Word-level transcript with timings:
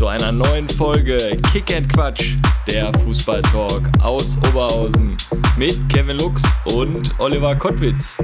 Zu 0.00 0.06
einer 0.06 0.32
neuen 0.32 0.66
Folge 0.66 1.18
Kick 1.52 1.76
and 1.76 1.92
Quatsch, 1.92 2.32
der 2.66 2.90
Fußballtalk 3.00 3.82
aus 4.00 4.38
Oberhausen 4.48 5.14
mit 5.58 5.78
Kevin 5.90 6.16
Lux 6.16 6.42
und 6.64 7.12
Oliver 7.20 7.54
Kottwitz. 7.54 8.16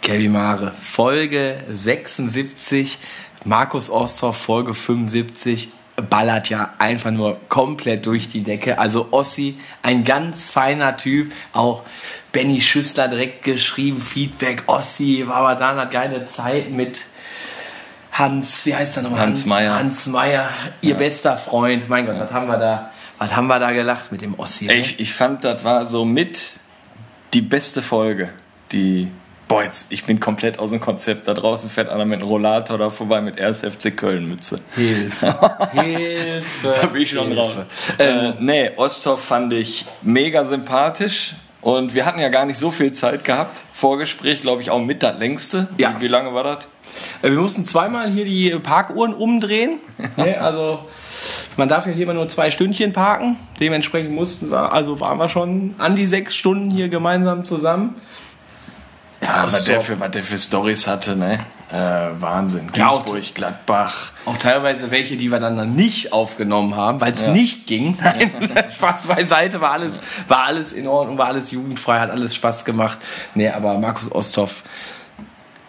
Kevin 0.00 0.32
Mare, 0.32 0.72
Folge 0.80 1.64
76, 1.68 2.96
Markus 3.44 3.90
Osthoff, 3.90 4.38
Folge 4.38 4.72
75, 4.72 5.68
ballert 6.08 6.48
ja 6.48 6.72
einfach 6.78 7.10
nur 7.10 7.38
komplett 7.50 8.06
durch 8.06 8.30
die 8.30 8.42
Decke. 8.42 8.78
Also 8.78 9.08
Ossi, 9.10 9.58
ein 9.82 10.04
ganz 10.04 10.48
feiner 10.48 10.96
Typ, 10.96 11.32
auch 11.52 11.82
Benny 12.32 12.62
Schüster 12.62 13.08
direkt 13.08 13.44
geschrieben, 13.44 14.00
Feedback, 14.00 14.62
Ossi, 14.66 15.24
war 15.26 15.36
aber 15.36 15.56
dann 15.56 15.76
hat 15.76 15.90
geile 15.90 16.24
Zeit 16.24 16.70
mit 16.70 17.00
Hans, 18.18 18.66
wie 18.66 18.74
heißt 18.74 18.96
er 18.96 19.04
nochmal? 19.04 19.20
Hans 19.20 19.46
Meyer. 19.46 19.78
Hans 19.78 20.06
Meyer, 20.06 20.50
ihr 20.80 20.94
bester 20.94 21.36
Freund. 21.36 21.88
Mein 21.88 22.06
Gott, 22.06 22.18
was 22.18 22.32
haben 22.32 22.46
wir 22.48 22.58
da, 22.58 22.90
was 23.18 23.34
haben 23.36 23.46
wir 23.46 23.58
da 23.58 23.72
gelacht 23.72 24.10
mit 24.10 24.22
dem 24.22 24.38
Ossi? 24.38 24.66
ne? 24.66 24.74
Ich, 24.74 24.98
ich 24.98 25.14
fand, 25.14 25.44
das 25.44 25.62
war 25.62 25.86
so 25.86 26.04
mit 26.04 26.58
die 27.32 27.42
beste 27.42 27.80
Folge. 27.82 28.30
Die, 28.72 29.08
boah, 29.46 29.62
jetzt, 29.62 29.92
ich 29.92 30.04
bin 30.04 30.18
komplett 30.18 30.58
aus 30.58 30.70
dem 30.70 30.80
Konzept. 30.80 31.28
Da 31.28 31.34
draußen 31.34 31.70
fährt 31.70 31.88
einer 31.90 32.04
mit 32.04 32.20
einem 32.20 32.28
Rollator 32.28 32.76
da 32.76 32.90
vorbei 32.90 33.20
mit 33.20 33.40
1. 33.40 33.60
FC 33.60 33.96
Köln 33.96 34.28
Mütze. 34.28 34.60
Hilfe. 34.74 35.38
Hilfe. 35.72 36.74
Da 36.80 36.86
bin 36.88 37.02
ich 37.02 37.10
schon 37.10 37.28
Hilfe. 37.28 37.36
drauf. 37.36 37.56
Äh, 37.98 38.32
nee, 38.40 38.70
Osthoff 38.76 39.24
fand 39.24 39.52
ich 39.52 39.84
mega 40.02 40.44
sympathisch. 40.44 41.34
Und 41.60 41.94
wir 41.94 42.06
hatten 42.06 42.20
ja 42.20 42.28
gar 42.28 42.46
nicht 42.46 42.58
so 42.58 42.70
viel 42.70 42.92
Zeit 42.92 43.24
gehabt. 43.24 43.62
Vorgespräch, 43.72 44.40
glaube 44.40 44.62
ich, 44.62 44.70
auch 44.70 44.80
mit 44.80 45.02
das 45.02 45.18
längste. 45.18 45.68
Ja. 45.78 45.96
Wie, 45.96 46.02
wie 46.02 46.08
lange 46.08 46.32
war 46.32 46.44
das? 46.44 46.68
Äh, 47.22 47.30
Wir 47.30 47.38
mussten 47.40 47.66
zweimal 47.66 48.10
hier 48.10 48.24
die 48.24 48.50
Parkuhren 48.62 49.14
umdrehen. 49.14 49.78
Ne, 50.16 50.40
also 50.40 50.80
man 51.56 51.68
darf 51.68 51.86
ja 51.86 51.92
hier 51.92 52.04
immer 52.04 52.14
nur 52.14 52.28
zwei 52.28 52.50
Stündchen 52.50 52.92
parken. 52.92 53.36
Dementsprechend 53.60 54.12
mussten 54.12 54.50
wir, 54.50 54.72
also 54.72 55.00
waren 55.00 55.18
wir 55.18 55.28
schon 55.28 55.74
an 55.78 55.96
die 55.96 56.06
sechs 56.06 56.34
Stunden 56.34 56.70
hier 56.70 56.88
gemeinsam 56.88 57.44
zusammen. 57.44 57.96
Ja, 59.28 59.44
was 59.44 59.64
der, 59.64 59.80
für, 59.82 60.00
was 60.00 60.10
der 60.10 60.22
für 60.22 60.38
Stories 60.38 60.86
hatte, 60.86 61.14
ne? 61.14 61.40
Äh, 61.70 61.74
Wahnsinn. 62.18 62.68
Ja, 62.74 62.96
Duisburg, 62.96 63.34
Gladbach. 63.34 64.12
Auch 64.24 64.38
teilweise 64.38 64.90
welche, 64.90 65.18
die 65.18 65.30
wir 65.30 65.38
dann, 65.38 65.74
nicht 65.74 66.14
aufgenommen 66.14 66.76
haben, 66.76 67.00
weil 67.02 67.12
es 67.12 67.26
nicht 67.26 67.66
ging. 67.66 67.98
Nein, 68.02 68.32
Spaß 68.76 69.06
beiseite, 69.06 69.60
war 69.60 69.72
alles, 69.72 70.00
war 70.28 70.44
alles 70.44 70.72
in 70.72 70.86
Ordnung, 70.86 71.18
war 71.18 71.26
alles 71.26 71.50
jugendfrei, 71.50 72.00
hat 72.00 72.10
alles 72.10 72.34
Spaß 72.34 72.64
gemacht. 72.64 72.98
Nee, 73.34 73.50
aber 73.50 73.76
Markus 73.76 74.10
Osthoff, 74.10 74.62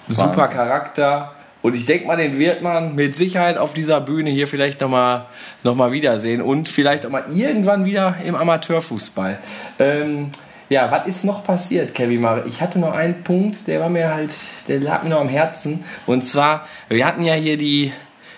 super 0.08 0.38
Wahnsinn. 0.38 0.56
Charakter. 0.56 1.34
Und 1.62 1.76
ich 1.76 1.86
denke 1.86 2.08
mal, 2.08 2.16
den 2.16 2.40
wird 2.40 2.62
man 2.62 2.96
mit 2.96 3.18
Sicherheit 3.18 3.58
auf 3.58 3.74
dieser 3.74 4.00
Bühne 4.00 4.30
hier 4.30 4.48
vielleicht 4.48 4.80
nochmal 4.80 5.26
noch 5.64 5.76
mal 5.76 5.92
wiedersehen 5.92 6.42
und 6.42 6.70
vielleicht 6.70 7.06
auch 7.06 7.10
mal 7.10 7.26
irgendwann 7.34 7.84
wieder 7.84 8.16
im 8.24 8.36
Amateurfußball. 8.36 9.40
Ähm, 9.78 10.32
ja, 10.70 10.92
was 10.92 11.08
ist 11.08 11.26
noch 11.26 11.44
passiert, 11.44 11.94
Kevin 11.94 12.22
Mare? 12.22 12.46
Ich 12.48 12.62
hatte 12.62 12.80
noch 12.80 12.94
einen 12.94 13.24
Punkt, 13.24 13.68
der 13.68 13.80
war 13.80 13.90
mir 13.90 14.14
halt, 14.14 14.32
der 14.68 14.80
lag 14.80 15.04
mir 15.04 15.10
noch 15.10 15.20
am 15.20 15.30
Herzen. 15.30 15.84
Und 16.06 16.24
zwar, 16.24 16.68
wir 16.88 17.06
hatten 17.06 17.24
ja 17.24 17.34
hier 17.34 17.58
die 17.58 17.92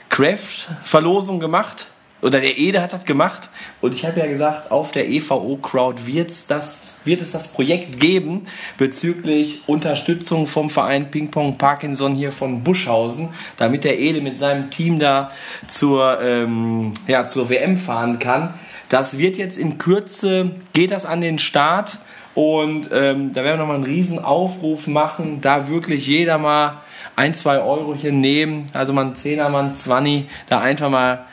Craft-Verlosung 0.09 1.39
gemacht. 1.39 1.87
Oder 2.21 2.39
der 2.39 2.57
Ede 2.57 2.81
hat 2.81 2.93
das 2.93 3.05
gemacht. 3.05 3.49
Und 3.81 3.95
ich 3.95 4.05
habe 4.05 4.19
ja 4.19 4.27
gesagt, 4.27 4.69
auf 4.69 4.91
der 4.91 5.09
EVO-Crowd 5.09 6.05
wird 6.05 6.29
es 6.29 6.45
das 6.45 7.47
Projekt 7.51 7.99
geben 7.99 8.45
bezüglich 8.77 9.61
Unterstützung 9.67 10.45
vom 10.45 10.69
Verein 10.69 11.09
Ping 11.09 11.31
Pong 11.31 11.57
Parkinson 11.57 12.13
hier 12.13 12.31
von 12.31 12.63
Buschhausen, 12.63 13.29
damit 13.57 13.83
der 13.83 13.99
Ede 13.99 14.21
mit 14.21 14.37
seinem 14.37 14.69
Team 14.69 14.99
da 14.99 15.31
zur, 15.67 16.21
ähm, 16.21 16.93
ja, 17.07 17.25
zur 17.25 17.49
WM 17.49 17.75
fahren 17.75 18.19
kann. 18.19 18.53
Das 18.87 19.17
wird 19.17 19.37
jetzt 19.37 19.57
in 19.57 19.79
Kürze, 19.79 20.51
geht 20.73 20.91
das 20.91 21.05
an 21.05 21.21
den 21.21 21.39
Start. 21.39 21.97
Und 22.33 22.89
ähm, 22.93 23.33
da 23.33 23.43
werden 23.43 23.55
wir 23.55 23.57
nochmal 23.57 23.75
einen 23.75 23.83
riesen 23.83 24.19
Aufruf 24.19 24.87
machen, 24.87 25.41
da 25.41 25.67
wirklich 25.67 26.07
jeder 26.07 26.37
mal 26.37 26.81
ein, 27.15 27.35
zwei 27.35 27.59
Eurochen 27.59 28.21
nehmen, 28.21 28.67
also 28.73 28.93
mal 28.93 29.05
ein 29.05 29.15
Zehner, 29.15 29.53
ein 29.53 29.75
Zwanni, 29.75 30.27
da 30.47 30.61
einfach 30.61 30.89
mal 30.89 31.25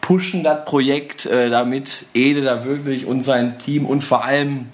pushen 0.00 0.44
das 0.44 0.64
Projekt, 0.64 1.26
äh, 1.26 1.50
damit 1.50 2.06
Ede 2.14 2.42
da 2.42 2.64
wirklich 2.64 3.06
und 3.06 3.22
sein 3.22 3.58
Team 3.58 3.86
und 3.86 4.04
vor 4.04 4.24
allem 4.24 4.66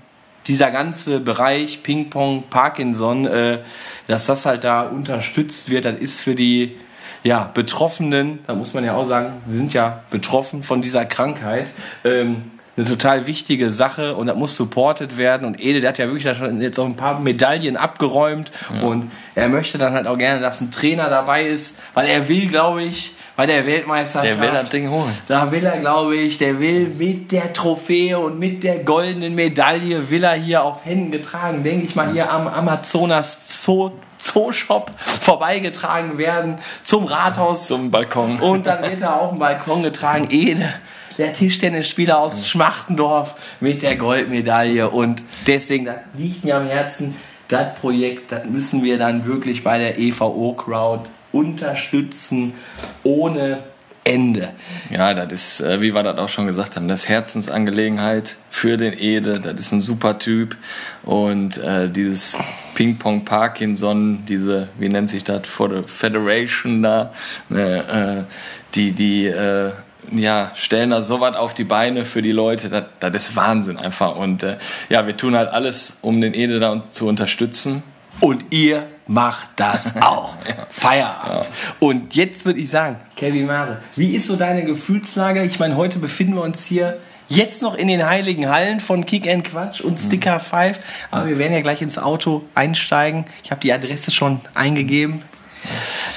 dieser 0.49 0.71
ganze 0.71 1.21
Bereich 1.21 1.83
Ping-Pong, 1.83 2.45
Parkinson, 2.51 3.27
äh, 3.27 3.59
dass 4.07 4.27
das 4.27 4.45
halt 4.45 4.65
da 4.65 4.83
unterstützt 4.83 5.71
wird, 5.71 5.85
das 5.85 5.97
ist 5.99 6.21
für 6.21 6.35
die 6.35 6.77
ja, 7.23 7.51
Betroffenen, 7.55 8.41
da 8.47 8.55
muss 8.55 8.75
man 8.75 8.85
ja 8.85 8.95
auch 8.95 9.05
sagen, 9.05 9.43
sie 9.47 9.59
sind 9.59 9.73
ja 9.73 10.03
betroffen 10.11 10.63
von 10.63 10.83
dieser 10.83 11.05
Krankheit, 11.05 11.71
ähm, 12.05 12.51
eine 12.81 12.89
total 12.89 13.27
wichtige 13.27 13.73
Sache 13.73 14.15
und 14.15 14.27
das 14.29 14.37
muss 14.37 14.57
supported 14.57 15.17
werden 15.17 15.47
und 15.47 15.61
Ede, 15.61 15.81
der 15.81 15.91
hat 15.91 15.99
ja 15.99 16.07
wirklich 16.07 16.25
da 16.25 16.35
schon 16.35 16.61
jetzt 16.61 16.79
auch 16.79 16.87
ein 16.87 16.97
paar 16.97 17.21
Medaillen 17.21 17.77
abgeräumt 17.77 18.51
und 18.83 19.11
er 19.35 19.49
möchte 19.49 19.79
dann 19.79 19.93
halt 19.93 20.07
auch 20.07 20.19
gerne, 20.19 20.41
dass 20.41 20.61
ein 20.61 20.71
Trainer 20.73 21.09
dabei 21.11 21.45
ist, 21.45 21.79
weil 21.95 22.09
er 22.09 22.29
will, 22.29 22.49
glaube 22.49 22.83
ich, 22.83 23.13
bei 23.37 23.47
der 23.47 23.65
Weltmeisterschaft 23.65 24.27
Der 24.27 24.41
will 24.41 24.51
das 24.53 24.69
Ding 24.71 24.91
holen. 24.91 25.13
da 25.29 25.51
will 25.51 25.65
er, 25.65 25.79
glaube 25.79 26.15
ich, 26.17 26.37
der 26.39 26.59
will 26.59 26.89
mit 26.89 27.33
der 27.33 27.53
Trophäe 27.53 28.19
und 28.19 28.39
mit 28.39 28.63
der 28.65 28.81
goldenen 28.81 29.35
Medaille, 29.35 30.11
will 30.11 30.25
er 30.25 30.35
hier 30.35 30.63
auf 30.63 30.85
Händen 30.85 31.11
getragen, 31.11 31.63
denke 31.63 31.87
ich 31.87 31.95
mal, 31.97 32.13
hier 32.13 32.31
am 32.31 32.49
Amazonas 32.49 33.65
Zoo, 33.65 33.93
Zoo-Shop 34.19 34.91
vorbeigetragen 34.99 36.19
werden, 36.19 36.57
zum 36.83 37.07
Rathaus 37.07 37.67
Zum 37.67 37.91
Balkon. 37.91 38.39
und 38.41 38.67
dann 38.67 38.83
wird 38.83 39.01
er 39.01 39.21
auf 39.21 39.31
den 39.31 39.39
Balkon 39.39 39.83
getragen. 39.83 40.27
Ede, 40.31 40.75
der 41.21 41.33
Tischtennisspieler 41.33 42.19
aus 42.19 42.49
Schmachtendorf 42.49 43.37
mit 43.61 43.83
der 43.83 43.97
Goldmedaille. 43.97 44.91
Und 44.91 45.23
deswegen, 45.47 45.85
das 45.85 45.97
liegt 46.17 46.45
mir 46.45 46.57
am 46.57 46.67
Herzen, 46.67 47.17
das 47.49 47.75
Projekt, 47.79 48.33
das 48.33 48.45
müssen 48.47 48.83
wir 48.83 48.99
dann 48.99 49.27
wirklich 49.27 49.63
bei 49.63 49.79
der 49.79 49.99
EVO-Crowd 49.99 51.09
unterstützen, 51.33 52.55
ohne 53.03 53.65
Ende. 54.03 54.51
Ja, 54.91 55.13
das 55.13 55.33
ist, 55.33 55.61
äh, 55.61 55.81
wie 55.81 55.95
wir 55.95 56.03
das 56.03 56.17
auch 56.17 56.29
schon 56.31 56.47
gesagt 56.47 56.77
haben, 56.77 56.89
das 56.89 57.09
Herzensangelegenheit 57.09 58.37
für 58.49 58.79
den 58.79 58.95
Ede. 58.95 59.41
Das 59.41 59.61
ist 59.61 59.73
ein 59.73 59.83
super 59.83 60.19
Typ. 60.19 60.57
Und 61.03 61.59
äh, 61.59 61.89
dieses 61.89 62.37
Ping-Pong 62.75 63.27
Parkinson, 63.27 64.25
diese, 64.27 64.69
wie 64.79 64.89
nennt 64.89 65.11
sich 65.11 65.25
das, 65.25 65.43
Federation 65.47 66.83
da, 66.83 67.13
ne, 67.51 68.27
äh, 68.27 68.75
die, 68.75 68.93
die, 68.93 69.27
äh, 69.27 69.73
ja, 70.13 70.53
stellen 70.55 70.91
da 70.91 71.03
sowas 71.03 71.37
auf 71.37 71.55
die 71.55 71.65
Beine 71.65 72.05
für 72.05 72.23
die 72.23 72.33
Leute. 72.33 72.69
Das, 72.69 72.85
das 72.99 73.15
ist 73.15 73.37
Wahnsinn 73.37 73.77
einfach. 73.77 74.17
Und 74.17 74.43
äh, 74.43 74.59
ja, 74.89 75.07
wir 75.07 75.17
tun 75.17 75.37
halt 75.37 75.51
alles, 75.51 75.99
um 76.03 76.21
den 76.21 76.35
Ede 76.35 76.61
da 76.61 76.83
zu 76.91 77.07
unterstützen. 77.07 77.83
Und 78.21 78.45
ihr 78.51 78.87
macht 79.07 79.51
das 79.57 79.95
auch. 80.01 80.35
Feierabend. 80.71 81.49
Und 81.79 82.15
jetzt 82.15 82.45
würde 82.45 82.61
ich 82.61 82.71
sagen, 82.71 82.97
Kevin 83.17 83.47
Mare, 83.47 83.79
wie 83.97 84.15
ist 84.15 84.27
so 84.27 84.37
deine 84.37 84.65
Gefühlslage? 84.65 85.45
Ich 85.45 85.59
meine, 85.59 85.77
heute 85.77 85.99
befinden 85.99 86.35
wir 86.35 86.43
uns 86.43 86.65
hier 86.65 86.99
jetzt 87.29 87.63
noch 87.63 87.77
in 87.77 87.89
den 87.89 88.05
heiligen 88.05 88.49
Hallen 88.49 88.81
von 88.81 89.07
Kick 89.07 89.29
and 89.29 89.45
Quatsch 89.45 89.81
und 89.81 89.99
Sticker 89.99 90.41
5. 90.41 90.79
Aber 91.11 91.29
wir 91.29 91.39
werden 91.39 91.53
ja 91.53 91.61
gleich 91.61 91.81
ins 91.81 91.97
Auto 91.97 92.45
einsteigen. 92.55 93.25
Ich 93.43 93.51
habe 93.51 93.61
die 93.61 93.73
Adresse 93.73 94.11
schon 94.11 94.41
eingegeben. 94.55 95.23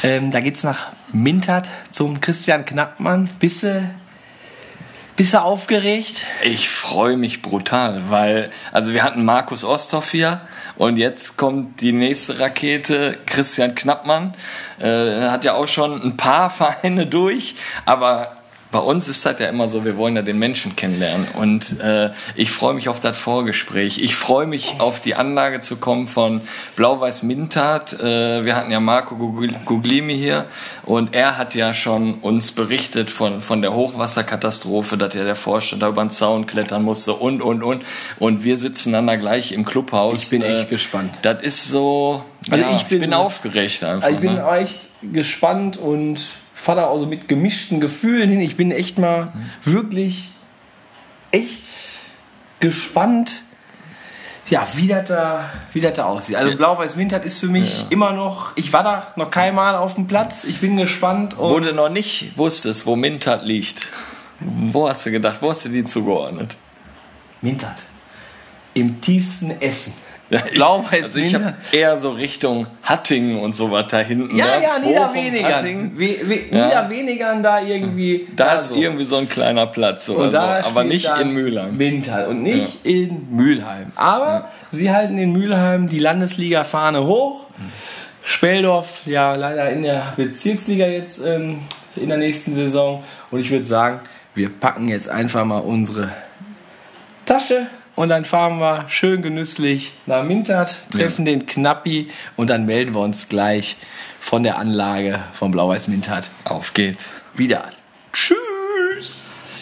Ähm, 0.03 0.31
da 0.31 0.39
geht's 0.39 0.63
nach 0.63 0.91
Mintert 1.13 1.69
zum 1.91 2.21
Christian 2.21 2.65
Knappmann. 2.65 3.29
Bist 3.39 3.61
du, 3.61 3.87
bist 5.15 5.35
du 5.35 5.41
aufgeregt? 5.41 6.15
Ich 6.43 6.69
freue 6.69 7.17
mich 7.17 7.43
brutal, 7.43 8.01
weil, 8.09 8.49
also 8.71 8.93
wir 8.93 9.03
hatten 9.03 9.23
Markus 9.23 9.63
Osthoff 9.63 10.09
hier 10.09 10.41
und 10.75 10.97
jetzt 10.97 11.37
kommt 11.37 11.81
die 11.81 11.91
nächste 11.91 12.39
Rakete, 12.39 13.19
Christian 13.27 13.75
Knappmann. 13.75 14.33
Äh, 14.79 15.29
hat 15.29 15.45
ja 15.45 15.53
auch 15.53 15.67
schon 15.67 16.01
ein 16.01 16.17
paar 16.17 16.49
Vereine 16.49 17.05
durch, 17.05 17.55
aber 17.85 18.42
bei 18.73 18.79
uns 18.79 19.07
ist 19.07 19.25
das 19.25 19.39
ja 19.39 19.47
immer 19.47 19.69
so, 19.69 19.85
wir 19.85 19.95
wollen 19.95 20.17
ja 20.17 20.21
den 20.23 20.37
Menschen 20.39 20.75
kennenlernen. 20.75 21.27
Und 21.39 21.79
äh, 21.79 22.09
ich 22.35 22.51
freue 22.51 22.73
mich 22.73 22.89
auf 22.89 22.99
das 22.99 23.17
Vorgespräch. 23.17 23.99
Ich 23.99 24.15
freue 24.17 24.47
mich 24.47 24.75
auf 24.79 24.99
die 24.99 25.15
Anlage 25.15 25.61
zu 25.61 25.77
kommen 25.77 26.07
von 26.07 26.41
Blau-Weiß 26.75 27.23
Mintat. 27.23 27.93
Äh, 27.93 28.43
wir 28.43 28.55
hatten 28.57 28.71
ja 28.71 28.81
Marco 28.81 29.15
Guglimi 29.15 30.17
hier 30.17 30.45
und 30.83 31.13
er 31.13 31.37
hat 31.37 31.55
ja 31.55 31.73
schon 31.73 32.15
uns 32.15 32.51
berichtet 32.51 33.09
von, 33.11 33.39
von 33.41 33.61
der 33.61 33.73
Hochwasserkatastrophe, 33.73 34.97
dass 34.97 35.13
ja 35.13 35.23
der 35.23 35.35
Vorstand 35.35 35.81
da 35.81 35.87
über 35.87 36.03
den 36.03 36.09
Zaun 36.09 36.45
klettern 36.45 36.83
musste 36.83 37.13
und, 37.13 37.41
und, 37.41 37.63
und. 37.63 37.83
Und 38.19 38.43
wir 38.43 38.57
sitzen 38.57 38.91
dann 38.91 39.07
da 39.07 39.15
gleich 39.15 39.51
im 39.51 39.65
Clubhaus. 39.65 40.23
Ich 40.23 40.29
bin 40.29 40.41
echt 40.41 40.69
gespannt. 40.69 41.13
Das 41.21 41.41
ist 41.43 41.67
so, 41.69 42.23
Also 42.49 42.63
ja, 42.63 42.75
ich 42.75 42.83
bin- 42.85 42.99
bin 42.99 43.13
aufgeregt 43.13 43.83
einfach. 43.83 44.09
Ich 44.09 44.17
bin 44.17 44.33
ne? 44.33 44.45
echt 44.57 44.79
gespannt 45.13 45.77
und 45.77 46.19
fahre 46.63 46.81
da 46.81 46.89
also 46.89 47.05
mit 47.05 47.27
gemischten 47.27 47.81
Gefühlen 47.81 48.29
hin. 48.29 48.39
Ich 48.39 48.55
bin 48.55 48.71
echt 48.71 48.97
mal 48.97 49.33
wirklich 49.65 50.29
echt 51.31 51.99
gespannt, 52.61 53.43
ja, 54.49 54.65
wie 54.75 54.87
das 54.87 55.09
da, 55.09 55.49
wie 55.73 55.81
das 55.81 55.93
da 55.93 56.05
aussieht. 56.05 56.37
Also 56.37 56.55
Blau-Weiß 56.55 56.95
Wintert 56.95 57.25
ist 57.25 57.39
für 57.39 57.47
mich 57.47 57.85
immer 57.89 58.13
noch, 58.13 58.55
ich 58.55 58.71
war 58.71 58.83
da 58.83 59.13
noch 59.17 59.29
kein 59.29 59.55
Mal 59.55 59.75
auf 59.75 59.95
dem 59.95 60.07
Platz. 60.07 60.45
Ich 60.45 60.59
bin 60.59 60.77
gespannt. 60.77 61.35
Wo 61.37 61.59
du 61.59 61.73
noch 61.73 61.89
nicht 61.89 62.37
wusstest, 62.37 62.85
wo 62.85 62.95
Mintat 62.95 63.43
liegt. 63.43 63.87
Wo 64.39 64.87
hast 64.87 65.05
du 65.05 65.11
gedacht, 65.11 65.37
wo 65.41 65.49
hast 65.49 65.65
du 65.65 65.69
die 65.69 65.83
zugeordnet? 65.83 66.55
Wintert. 67.41 67.83
Im 68.73 69.01
tiefsten 69.01 69.51
Essen. 69.59 69.93
Ja, 70.29 70.41
ich- 70.45 70.53
Blau-Weiß 70.53 71.03
also 71.03 71.19
ich 71.19 71.33
habe 71.35 71.45
Wintert. 71.45 71.73
eher 71.73 71.97
so 71.97 72.09
Richtung 72.11 72.65
Hattingen 72.81 73.39
und 73.39 73.55
so 73.55 73.69
was 73.71 73.87
da 73.89 73.99
hinten. 73.99 74.35
Ja, 74.35 74.45
ne? 74.45 74.51
ja, 74.63 74.79
Niederwenigern. 74.79 75.91
We, 75.95 76.15
we, 76.23 76.39
Ja. 76.49 76.65
Niederwenigern 76.67 77.43
da 77.43 77.61
irgendwie. 77.61 78.27
Da 78.35 78.55
ist 78.55 78.69
so. 78.69 78.75
irgendwie 78.75 79.03
so 79.05 79.17
ein 79.17 79.29
kleiner 79.29 79.67
Platz 79.67 80.09
oder 80.09 80.31
da 80.31 80.63
so, 80.63 80.69
aber 80.69 80.83
nicht 80.85 81.09
in 81.21 81.31
Mülheim. 81.31 81.77
Winter 81.77 82.29
und 82.29 82.41
nicht 82.41 82.83
in 82.85 83.27
Mülheim. 83.35 83.91
Aber 83.95 84.49
sie 84.69 84.91
halten 84.91 85.17
in 85.17 85.33
Mülheim 85.33 85.87
die 85.87 85.99
Landesliga-Fahne 85.99 87.03
hoch. 87.05 87.45
Speldorf, 88.23 89.01
ja, 89.05 89.35
leider 89.35 89.69
in 89.69 89.83
der 89.83 90.13
Bezirksliga 90.15 90.87
jetzt 90.87 91.19
ähm, 91.23 91.59
in 91.97 92.07
der 92.07 92.17
nächsten 92.17 92.55
Saison. 92.55 93.03
Und 93.29 93.41
ich 93.41 93.51
würde 93.51 93.65
sagen, 93.65 93.99
wir 94.33 94.49
packen 94.49 94.87
jetzt 94.87 95.09
einfach 95.09 95.43
mal 95.45 95.59
unsere 95.59 96.09
Tasche 97.25 97.67
und 97.95 98.09
dann 98.09 98.25
fahren 98.25 98.59
wir 98.59 98.85
schön 98.89 99.21
genüsslich 99.21 99.93
nach 100.05 100.23
Mintert, 100.23 100.89
treffen 100.91 101.25
den 101.25 101.45
Knappi 101.45 102.09
und 102.35 102.49
dann 102.49 102.65
melden 102.65 102.93
wir 102.93 103.01
uns 103.01 103.29
gleich 103.29 103.77
von 104.19 104.43
der 104.43 104.57
Anlage 104.57 105.19
von 105.33 105.51
Blau-Weiß 105.51 105.87
Mintert 105.87 106.29
Auf 106.43 106.73
geht's. 106.73 107.21
wieder. 107.35 107.65
Tschüss! 108.13 109.21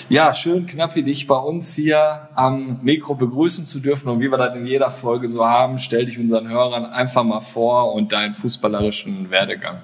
Ja, 0.10 0.34
schön 0.34 0.68
knappi 0.68 1.04
dich 1.04 1.26
bei 1.26 1.38
uns 1.38 1.74
hier 1.74 2.28
am 2.36 2.80
Mikro 2.82 3.16
begrüßen 3.16 3.66
zu 3.66 3.80
dürfen 3.80 4.10
und 4.10 4.20
wie 4.20 4.30
wir 4.30 4.38
das 4.38 4.56
in 4.56 4.66
jeder 4.66 4.92
Folge 4.92 5.28
so 5.28 5.46
haben, 5.46 5.80
stell 5.80 6.06
dich 6.06 6.20
unseren 6.20 6.50
Hörern 6.50 6.86
einfach 6.86 7.24
mal 7.24 7.40
vor 7.40 7.94
und 7.94 8.12
deinen 8.12 8.34
fußballerischen 8.34 9.30
Werdegang. 9.30 9.78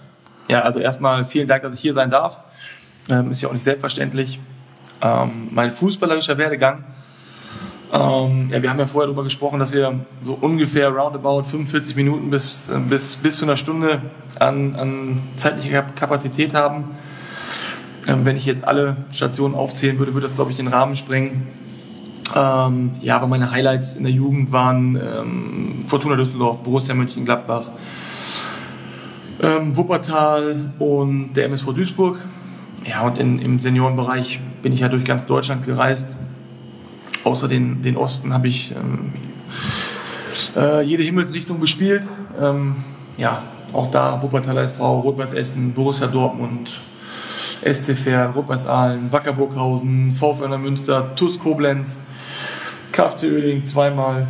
Ja, 0.49 0.61
also 0.61 0.79
erstmal 0.79 1.23
vielen 1.25 1.47
Dank, 1.47 1.63
dass 1.63 1.75
ich 1.75 1.79
hier 1.79 1.93
sein 1.93 2.11
darf. 2.11 2.41
Ähm, 3.09 3.31
ist 3.31 3.41
ja 3.41 3.49
auch 3.49 3.53
nicht 3.53 3.63
selbstverständlich. 3.63 4.39
Ähm, 5.01 5.47
mein 5.51 5.71
fußballerischer 5.71 6.37
Werdegang. 6.37 6.83
Ähm, 7.91 8.49
ja, 8.51 8.61
wir 8.61 8.69
haben 8.69 8.79
ja 8.79 8.85
vorher 8.85 9.07
darüber 9.07 9.23
gesprochen, 9.23 9.59
dass 9.59 9.71
wir 9.71 9.99
so 10.21 10.33
ungefähr 10.33 10.89
roundabout 10.89 11.43
45 11.43 11.95
Minuten 11.95 12.29
bis, 12.29 12.59
äh, 12.69 12.77
bis, 12.79 13.15
bis 13.17 13.37
zu 13.37 13.45
einer 13.45 13.55
Stunde 13.55 14.01
an, 14.39 14.75
an 14.75 15.21
zeitlicher 15.35 15.83
Kapazität 15.83 16.53
haben. 16.53 16.95
Ähm, 18.07 18.25
wenn 18.25 18.35
ich 18.35 18.45
jetzt 18.45 18.65
alle 18.65 18.97
Stationen 19.11 19.55
aufzählen 19.55 19.97
würde, 19.99 20.13
würde 20.13 20.27
das, 20.27 20.35
glaube 20.35 20.51
ich, 20.51 20.57
den 20.57 20.67
Rahmen 20.67 20.95
sprengen. 20.95 21.47
Ähm, 22.35 22.95
ja, 23.01 23.15
aber 23.15 23.27
meine 23.27 23.51
Highlights 23.51 23.95
in 23.95 24.03
der 24.03 24.11
Jugend 24.11 24.51
waren 24.51 24.95
ähm, 24.95 25.85
Fortuna 25.87 26.15
Düsseldorf, 26.15 26.59
Borussia 26.63 26.93
Mönchengladbach, 26.93 27.69
ähm, 29.41 29.77
Wuppertal 29.77 30.73
und 30.79 31.33
der 31.35 31.45
MSV 31.45 31.73
Duisburg. 31.73 32.17
Ja, 32.85 33.01
und 33.01 33.17
in, 33.17 33.39
im 33.39 33.59
Seniorenbereich 33.59 34.39
bin 34.61 34.73
ich 34.73 34.81
ja 34.81 34.89
durch 34.89 35.05
ganz 35.05 35.25
Deutschland 35.25 35.65
gereist. 35.65 36.15
Außer 37.23 37.47
den, 37.47 37.81
den 37.81 37.97
Osten 37.97 38.33
habe 38.33 38.47
ich 38.47 38.71
ähm, 38.71 39.13
äh, 40.55 40.81
jede 40.81 41.03
Himmelsrichtung 41.03 41.59
bespielt. 41.59 42.03
Ähm, 42.39 42.75
ja, 43.17 43.43
auch 43.73 43.91
da 43.91 44.21
Wuppertaler 44.21 44.61
SV, 44.61 44.99
Rot-Weiß 45.01 45.33
Essen, 45.33 45.73
Borussia 45.73 46.07
Dortmund, 46.07 46.79
SC 47.63 47.97
Verl, 47.97 48.31
Rot-Weiß 48.31 48.67
Aalen, 48.67 49.11
Wacker 49.11 49.33
Burghausen, 49.33 50.11
VfL 50.11 50.57
Münster, 50.57 51.15
TuS 51.15 51.39
Koblenz, 51.39 52.01
KFC 52.91 53.23
Oerding 53.23 53.65
zweimal. 53.65 54.27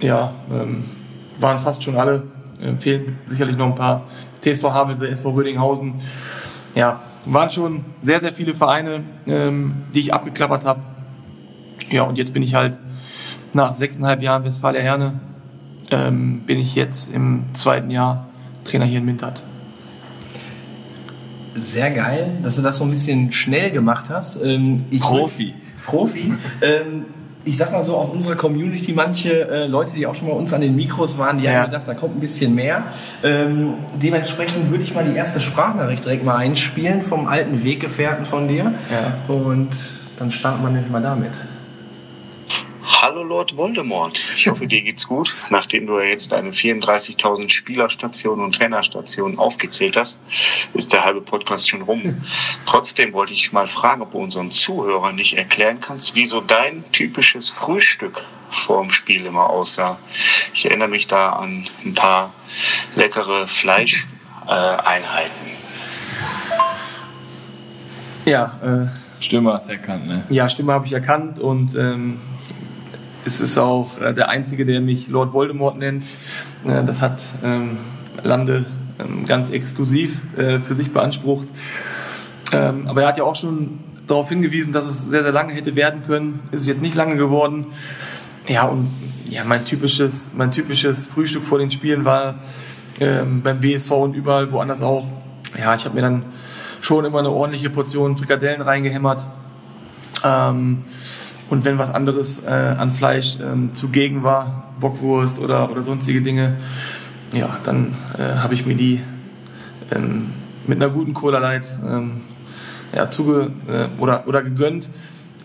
Ja, 0.00 0.32
ähm, 0.50 0.84
waren 1.38 1.58
fast 1.58 1.82
schon 1.82 1.96
alle. 1.96 2.24
Äh, 2.60 2.80
fehlen 2.80 3.18
sicherlich 3.26 3.56
noch 3.56 3.66
ein 3.66 3.74
paar. 3.74 4.04
TSV 4.42 4.64
Havelse, 4.64 5.08
SV 5.08 5.30
Rödinghausen. 5.30 5.94
Ja, 6.74 7.00
waren 7.24 7.50
schon 7.50 7.84
sehr, 8.02 8.20
sehr 8.20 8.32
viele 8.32 8.54
Vereine, 8.54 9.02
ähm, 9.26 9.84
die 9.94 10.00
ich 10.00 10.14
abgeklappert 10.14 10.64
habe. 10.64 10.80
Ja, 11.90 12.02
und 12.02 12.18
jetzt 12.18 12.32
bin 12.32 12.42
ich 12.42 12.54
halt 12.54 12.78
nach 13.52 13.74
sechseinhalb 13.74 14.22
Jahren 14.22 14.44
Westfalia 14.44 14.80
Herne, 14.80 15.14
ähm, 15.90 16.40
bin 16.46 16.58
ich 16.58 16.74
jetzt 16.74 17.12
im 17.12 17.44
zweiten 17.54 17.90
Jahr 17.90 18.26
Trainer 18.64 18.84
hier 18.84 18.98
in 18.98 19.04
Mintert. 19.04 19.42
Sehr 21.54 21.90
geil, 21.90 22.32
dass 22.42 22.56
du 22.56 22.62
das 22.62 22.78
so 22.78 22.84
ein 22.84 22.90
bisschen 22.90 23.32
schnell 23.32 23.70
gemacht 23.70 24.06
hast. 24.10 24.42
Ähm, 24.44 24.84
ich 24.90 25.00
Profi. 25.00 25.54
Profi. 25.86 26.34
ähm, 26.60 27.06
ich 27.44 27.56
sag 27.56 27.70
mal 27.72 27.82
so, 27.82 27.96
aus 27.96 28.10
unserer 28.10 28.34
Community, 28.34 28.92
manche 28.92 29.48
äh, 29.48 29.66
Leute, 29.66 29.94
die 29.94 30.04
auch 30.06 30.14
schon 30.16 30.26
mal 30.28 30.34
uns 30.34 30.52
an 30.52 30.60
den 30.60 30.74
Mikros 30.74 31.16
waren, 31.18 31.38
die 31.38 31.44
Ja. 31.44 31.60
haben 31.62 31.66
gedacht, 31.70 31.84
da 31.86 31.94
kommt 31.94 32.16
ein 32.16 32.20
bisschen 32.20 32.54
mehr. 32.54 32.82
Ähm, 33.22 33.74
dementsprechend 34.02 34.68
würde 34.70 34.82
ich 34.82 34.92
mal 34.92 35.04
die 35.04 35.16
erste 35.16 35.40
Sprachnachricht 35.40 36.04
direkt 36.04 36.24
mal 36.24 36.36
einspielen 36.36 37.02
vom 37.02 37.28
alten 37.28 37.62
Weggefährten 37.62 38.26
von 38.26 38.48
dir. 38.48 38.74
Ja. 38.90 39.32
Und 39.34 39.70
dann 40.18 40.32
starten 40.32 40.62
wir 40.62 40.70
nämlich 40.70 40.90
mal 40.90 41.00
damit. 41.02 41.30
Hallo 43.16 43.28
Lord 43.28 43.56
Voldemort. 43.56 44.26
Ich 44.34 44.46
hoffe, 44.46 44.66
dir 44.66 44.82
geht's 44.82 45.08
gut. 45.08 45.34
Nachdem 45.48 45.86
du 45.86 45.98
ja 45.98 46.04
jetzt 46.04 46.32
deine 46.32 46.50
34.000 46.50 47.48
Spielerstationen 47.48 48.44
und 48.44 48.56
Trainerstationen 48.56 49.38
aufgezählt 49.38 49.96
hast, 49.96 50.18
ist 50.74 50.92
der 50.92 51.02
halbe 51.02 51.22
Podcast 51.22 51.66
schon 51.66 51.80
rum. 51.80 52.20
Trotzdem 52.66 53.14
wollte 53.14 53.32
ich 53.32 53.54
mal 53.54 53.68
fragen, 53.68 54.02
ob 54.02 54.12
du 54.12 54.18
unseren 54.18 54.50
Zuhörern 54.50 55.14
nicht 55.14 55.38
erklären 55.38 55.80
kannst, 55.80 56.14
wie 56.14 56.26
so 56.26 56.42
dein 56.42 56.84
typisches 56.92 57.48
Frühstück 57.48 58.22
vorm 58.50 58.90
Spiel 58.90 59.24
immer 59.24 59.48
aussah. 59.48 59.98
Ich 60.52 60.66
erinnere 60.66 60.88
mich 60.88 61.06
da 61.06 61.30
an 61.30 61.64
ein 61.86 61.94
paar 61.94 62.34
leckere 62.96 63.46
Fleischeinheiten. 63.46 64.14
Einheiten. 64.46 65.32
Ja, 68.26 68.60
äh, 68.62 69.22
Stimme 69.24 69.54
hast 69.54 69.70
erkannt, 69.70 70.06
ne? 70.06 70.26
Ja, 70.28 70.50
Stimme 70.50 70.74
habe 70.74 70.84
ich 70.84 70.92
erkannt 70.92 71.38
und 71.38 71.74
ähm, 71.76 72.20
es 73.26 73.40
ist 73.40 73.58
auch 73.58 74.00
äh, 74.00 74.14
der 74.14 74.28
Einzige, 74.28 74.64
der 74.64 74.80
mich 74.80 75.08
Lord 75.08 75.32
Voldemort 75.32 75.78
nennt. 75.78 76.04
Äh, 76.64 76.84
das 76.84 77.02
hat 77.02 77.24
ähm, 77.44 77.78
Lande 78.22 78.64
ähm, 78.98 79.26
ganz 79.26 79.50
exklusiv 79.50 80.18
äh, 80.36 80.60
für 80.60 80.74
sich 80.74 80.92
beansprucht. 80.92 81.48
Ähm, 82.52 82.86
aber 82.86 83.02
er 83.02 83.08
hat 83.08 83.18
ja 83.18 83.24
auch 83.24 83.36
schon 83.36 83.80
darauf 84.06 84.28
hingewiesen, 84.28 84.72
dass 84.72 84.86
es 84.86 85.02
sehr, 85.02 85.22
sehr 85.22 85.32
lange 85.32 85.52
hätte 85.52 85.74
werden 85.74 86.04
können. 86.06 86.40
Ist 86.52 86.62
es 86.62 86.68
jetzt 86.68 86.80
nicht 86.80 86.94
lange 86.94 87.16
geworden. 87.16 87.66
Ja, 88.46 88.64
und 88.64 88.88
ja, 89.28 89.42
mein 89.44 89.64
typisches, 89.64 90.30
mein 90.34 90.52
typisches 90.52 91.08
Frühstück 91.08 91.44
vor 91.44 91.58
den 91.58 91.72
Spielen 91.72 92.04
war 92.04 92.36
ähm, 93.00 93.42
beim 93.42 93.60
WSV 93.62 93.90
und 93.90 94.14
überall 94.14 94.52
woanders 94.52 94.82
auch. 94.82 95.04
Ja, 95.58 95.74
ich 95.74 95.84
habe 95.84 95.96
mir 95.96 96.02
dann 96.02 96.26
schon 96.80 97.04
immer 97.04 97.18
eine 97.18 97.30
ordentliche 97.30 97.70
Portion 97.70 98.16
Frikadellen 98.16 98.60
reingehämmert. 98.60 99.26
Ähm, 100.22 100.84
und 101.48 101.64
wenn 101.64 101.78
was 101.78 101.94
anderes 101.94 102.42
äh, 102.44 102.50
an 102.50 102.92
Fleisch 102.92 103.38
ähm, 103.40 103.74
zugegen 103.74 104.22
war, 104.22 104.74
Bockwurst 104.80 105.38
oder, 105.38 105.70
oder 105.70 105.82
sonstige 105.82 106.22
Dinge, 106.22 106.56
ja, 107.32 107.58
dann 107.64 107.94
äh, 108.18 108.38
habe 108.38 108.54
ich 108.54 108.66
mir 108.66 108.74
die 108.74 109.00
ähm, 109.90 110.32
mit 110.66 110.82
einer 110.82 110.92
guten 110.92 111.14
Cola 111.14 111.38
Light 111.38 111.66
ähm, 111.86 112.22
ja, 112.94 113.10
zuge 113.10 113.50
äh, 113.68 113.88
oder, 114.00 114.26
oder 114.26 114.42
gegönnt. 114.42 114.90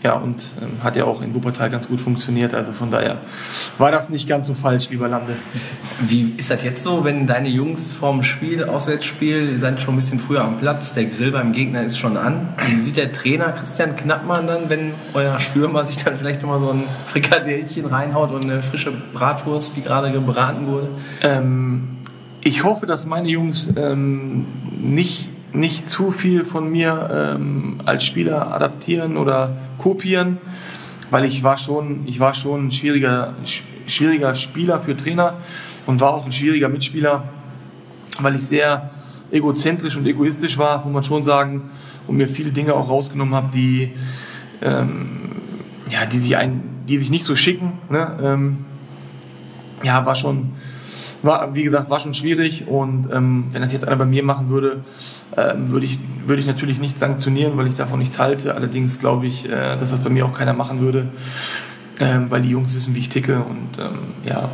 Ja, 0.04 0.14
und 0.14 0.52
ähm, 0.60 0.84
hat 0.84 0.96
ja 0.96 1.04
auch 1.04 1.22
in 1.22 1.36
Wuppertal 1.36 1.70
ganz 1.70 1.88
gut 1.88 2.02
funktioniert. 2.02 2.56
Also 2.56 2.72
von 2.72 2.90
daher 2.90 3.20
war 3.78 3.92
das 3.92 4.10
nicht 4.10 4.28
ganz 4.28 4.48
so 4.48 4.56
falsch, 4.56 4.90
lieber 4.90 5.08
Lande. 5.08 5.36
Wie 6.00 6.34
ist 6.38 6.50
das 6.50 6.64
jetzt 6.64 6.82
so, 6.82 7.04
wenn 7.04 7.28
deine 7.28 7.50
Jungs 7.50 7.94
vorm 7.94 8.24
Spiel, 8.24 8.64
Auswärtsspiel, 8.64 9.50
ihr 9.52 9.60
seid 9.60 9.80
schon 9.80 9.94
ein 9.94 9.98
bisschen 9.98 10.20
früher 10.20 10.42
am 10.44 10.58
Platz, 10.58 10.96
der 10.96 11.06
Grill 11.06 11.32
beim 11.32 11.54
Gegner 11.54 11.84
ist 11.84 12.00
schon 12.00 12.18
an. 12.18 12.50
Wie 12.68 12.80
sieht 12.80 12.98
der 12.98 13.12
Trainer 13.12 13.52
Christian 13.52 13.96
Knappmann 13.96 14.48
dann, 14.48 14.70
wenn 14.70 14.94
euer 15.14 15.40
Stürmer 15.40 15.86
sich 15.86 16.04
dann 16.04 16.18
vielleicht 16.18 16.42
nochmal 16.42 16.60
so 16.60 16.72
ein 16.72 16.86
Frikadellchen 17.06 17.86
reinhaut 17.86 18.32
und 18.32 18.46
eine 18.46 18.64
frische 18.64 18.92
Bratwurst, 19.14 19.78
die 19.78 19.84
gerade 19.84 20.12
gebraten 20.12 20.66
wurde? 20.66 20.90
Ähm, 21.22 21.90
ich 22.44 22.64
hoffe, 22.64 22.88
dass 22.88 23.06
meine 23.06 23.30
Jungs 23.30 23.72
ähm, 23.78 24.48
nicht 24.82 25.30
nicht 25.54 25.90
zu 25.90 26.12
viel 26.12 26.46
von 26.46 26.70
mir 26.70 27.36
ähm, 27.36 27.78
als 27.86 28.06
Spieler 28.06 28.54
adaptieren 28.54 29.18
oder 29.18 29.58
kopieren, 29.78 30.38
weil 31.10 31.26
ich 31.26 31.44
war 31.44 31.58
schon, 31.58 32.08
ich 32.08 32.20
war 32.20 32.34
schon 32.34 32.68
ein 32.68 32.72
schwieriger, 32.72 33.36
schwieriger 33.86 34.34
Spieler 34.34 34.80
für 34.80 34.96
Trainer 34.96 35.38
und 35.86 36.00
war 36.00 36.14
auch 36.14 36.26
ein 36.26 36.32
schwieriger 36.32 36.70
Mitspieler, 36.70 37.26
weil 38.20 38.36
ich 38.36 38.48
sehr 38.48 38.92
egozentrisch 39.32 39.96
und 39.96 40.06
egoistisch 40.06 40.58
war, 40.58 40.84
muss 40.84 40.94
man 40.94 41.04
schon 41.04 41.24
sagen, 41.24 41.70
und 42.08 42.18
mir 42.18 42.28
viele 42.28 42.52
Dinge 42.52 42.74
auch 42.74 42.90
rausgenommen 42.90 43.36
habe, 43.36 43.50
die, 43.54 43.94
ähm, 44.62 45.32
ja, 45.90 46.06
die 46.06 46.20
sich 46.20 46.36
ein, 46.36 46.64
die 46.88 46.98
sich 46.98 47.10
nicht 47.10 47.26
so 47.26 47.36
schicken. 47.36 47.74
Ne? 47.90 48.20
Ähm, 48.22 48.66
ja, 49.84 50.06
war 50.06 50.16
schon, 50.16 50.54
war, 51.24 51.54
wie 51.54 51.64
gesagt, 51.64 51.90
war 51.90 52.00
schon 52.00 52.14
schwierig 52.14 52.68
und 52.68 53.10
ähm, 53.12 53.46
wenn 53.52 53.62
das 53.62 53.72
jetzt 53.74 53.88
einer 53.88 53.96
bei 53.96 54.06
mir 54.06 54.24
machen 54.24 54.50
würde, 54.50 54.82
ähm, 55.38 55.70
würde 55.70 55.86
ich, 55.86 56.00
würde 56.26 56.42
ich 56.42 56.48
natürlich 56.48 56.80
nicht 56.80 56.98
sanktionieren, 56.98 57.58
weil 57.58 57.68
ich 57.68 57.76
davon 57.76 58.00
nichts 58.00 58.20
halte. 58.20 58.56
Allerdings 58.56 59.00
glaube 59.00 59.28
ich, 59.28 59.46
äh, 59.46 59.78
dass 59.78 59.92
das 59.92 60.00
bei 60.00 60.10
mir 60.10 60.26
auch 60.26 60.34
keiner 60.34 60.54
machen 60.54 60.82
würde, 60.82 61.10
ähm, 62.00 62.30
weil 62.30 62.42
die 62.42 62.50
Jungs 62.50 62.74
wissen, 62.76 62.96
wie 62.96 63.00
ich 63.00 63.10
ticke 63.10 63.44
und 63.44 63.80
ähm, 63.80 64.00
ja, 64.26 64.50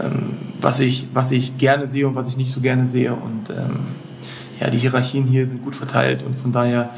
ähm, 0.00 0.36
was, 0.60 0.80
ich, 0.80 1.06
was 1.12 1.30
ich 1.32 1.58
gerne 1.58 1.88
sehe 1.88 2.06
und 2.06 2.14
was 2.14 2.28
ich 2.28 2.36
nicht 2.36 2.50
so 2.52 2.60
gerne 2.60 2.88
sehe. 2.88 3.12
Und 3.12 3.50
ähm, 3.50 3.80
ja, 4.60 4.70
die 4.70 4.78
Hierarchien 4.78 5.24
hier 5.24 5.46
sind 5.46 5.62
gut 5.62 5.74
verteilt 5.74 6.22
und 6.22 6.38
von 6.38 6.52
daher 6.52 6.90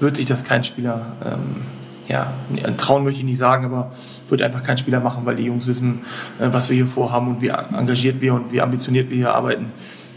wird 0.00 0.16
sich 0.16 0.26
das 0.26 0.44
kein 0.44 0.64
Spieler, 0.64 1.16
ähm, 1.24 1.62
ja, 2.08 2.32
trauen 2.76 3.04
möchte 3.04 3.20
ich 3.20 3.26
nicht 3.26 3.38
sagen, 3.38 3.66
aber 3.66 3.92
wird 4.28 4.42
einfach 4.42 4.62
kein 4.62 4.78
Spieler 4.78 5.00
machen, 5.00 5.26
weil 5.26 5.36
die 5.36 5.44
Jungs 5.44 5.66
wissen, 5.66 6.04
äh, 6.38 6.48
was 6.50 6.68
wir 6.70 6.76
hier 6.76 6.86
vorhaben 6.86 7.28
und 7.28 7.42
wie 7.42 7.48
engagiert 7.48 8.20
wir 8.20 8.34
und 8.34 8.50
wie 8.52 8.60
ambitioniert 8.60 9.10
wir 9.10 9.16
hier 9.16 9.34
arbeiten. 9.34 9.72